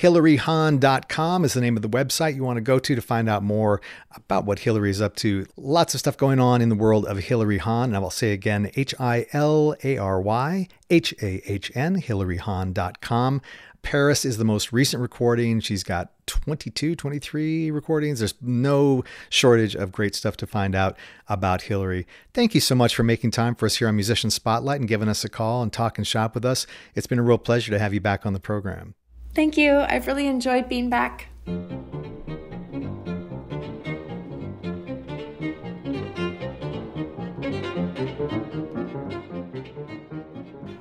HilaryHahn.com 0.00 1.44
is 1.44 1.52
the 1.52 1.60
name 1.60 1.76
of 1.76 1.82
the 1.82 1.88
website 1.88 2.34
you 2.34 2.42
want 2.42 2.56
to 2.56 2.62
go 2.62 2.78
to 2.78 2.94
to 2.94 3.02
find 3.02 3.28
out 3.28 3.42
more 3.42 3.82
about 4.16 4.46
what 4.46 4.60
Hilary 4.60 4.88
is 4.88 5.02
up 5.02 5.14
to. 5.16 5.44
Lots 5.58 5.92
of 5.92 6.00
stuff 6.00 6.16
going 6.16 6.40
on 6.40 6.62
in 6.62 6.70
the 6.70 6.74
world 6.74 7.04
of 7.04 7.18
Hilary 7.18 7.58
Hahn. 7.58 7.90
And 7.90 7.96
I 7.96 7.98
will 7.98 8.08
say 8.08 8.32
again, 8.32 8.70
H 8.76 8.94
I 8.98 9.26
L 9.34 9.76
A 9.84 9.98
R 9.98 10.18
Y 10.22 10.68
H 10.88 11.12
A 11.20 11.42
H 11.44 11.70
N, 11.74 12.00
HilaryHahn.com. 12.00 13.42
Paris 13.82 14.24
is 14.24 14.38
the 14.38 14.44
most 14.44 14.72
recent 14.72 15.02
recording. 15.02 15.60
She's 15.60 15.84
got 15.84 16.12
22, 16.26 16.96
23 16.96 17.70
recordings. 17.70 18.20
There's 18.20 18.34
no 18.40 19.04
shortage 19.28 19.74
of 19.74 19.92
great 19.92 20.14
stuff 20.14 20.38
to 20.38 20.46
find 20.46 20.74
out 20.74 20.96
about 21.28 21.62
Hilary. 21.62 22.06
Thank 22.32 22.54
you 22.54 22.62
so 22.62 22.74
much 22.74 22.94
for 22.94 23.02
making 23.02 23.32
time 23.32 23.54
for 23.54 23.66
us 23.66 23.76
here 23.76 23.88
on 23.88 23.96
Musician 23.96 24.30
Spotlight 24.30 24.80
and 24.80 24.88
giving 24.88 25.10
us 25.10 25.24
a 25.24 25.28
call 25.28 25.62
and 25.62 25.70
talk 25.70 25.98
and 25.98 26.06
shop 26.06 26.34
with 26.34 26.46
us. 26.46 26.66
It's 26.94 27.06
been 27.06 27.18
a 27.18 27.22
real 27.22 27.36
pleasure 27.36 27.70
to 27.70 27.78
have 27.78 27.92
you 27.92 28.00
back 28.00 28.24
on 28.24 28.32
the 28.32 28.40
program. 28.40 28.94
Thank 29.34 29.56
you. 29.56 29.78
I've 29.78 30.06
really 30.06 30.26
enjoyed 30.26 30.68
being 30.68 30.90
back. 30.90 31.28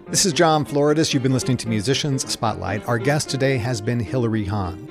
This 0.08 0.26
is 0.26 0.34
John 0.34 0.66
Floridis. 0.66 1.14
You've 1.14 1.24
been 1.24 1.32
listening 1.32 1.58
to 1.58 1.70
Musicians 1.70 2.30
Spotlight. 2.30 2.86
Our 2.88 2.98
guest 2.98 3.30
today 3.30 3.58
has 3.58 3.80
been 3.80 4.00
Hilary 4.00 4.44
Hahn. 4.44 4.89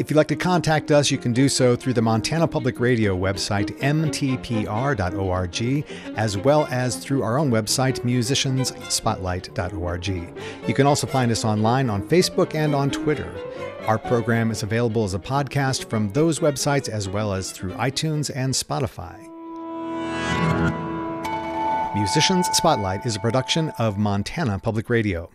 If 0.00 0.08
you'd 0.08 0.16
like 0.16 0.28
to 0.28 0.36
contact 0.36 0.90
us, 0.90 1.10
you 1.10 1.18
can 1.18 1.34
do 1.34 1.46
so 1.46 1.76
through 1.76 1.92
the 1.92 2.00
Montana 2.00 2.48
Public 2.48 2.80
Radio 2.80 3.14
website, 3.14 3.78
mtpr.org, 3.80 5.84
as 6.16 6.38
well 6.38 6.66
as 6.70 6.96
through 6.96 7.22
our 7.22 7.36
own 7.36 7.50
website, 7.50 8.00
musiciansspotlight.org. 8.00 10.08
You 10.66 10.74
can 10.74 10.86
also 10.86 11.06
find 11.06 11.30
us 11.30 11.44
online 11.44 11.90
on 11.90 12.08
Facebook 12.08 12.54
and 12.54 12.74
on 12.74 12.90
Twitter. 12.90 13.30
Our 13.86 13.98
program 13.98 14.50
is 14.50 14.62
available 14.62 15.04
as 15.04 15.12
a 15.12 15.18
podcast 15.18 15.90
from 15.90 16.10
those 16.12 16.40
websites 16.40 16.88
as 16.88 17.06
well 17.06 17.34
as 17.34 17.52
through 17.52 17.72
iTunes 17.72 18.30
and 18.34 18.54
Spotify. 18.54 19.18
Musicians 21.94 22.46
Spotlight 22.54 23.04
is 23.04 23.16
a 23.16 23.20
production 23.20 23.68
of 23.78 23.98
Montana 23.98 24.58
Public 24.60 24.88
Radio. 24.88 25.28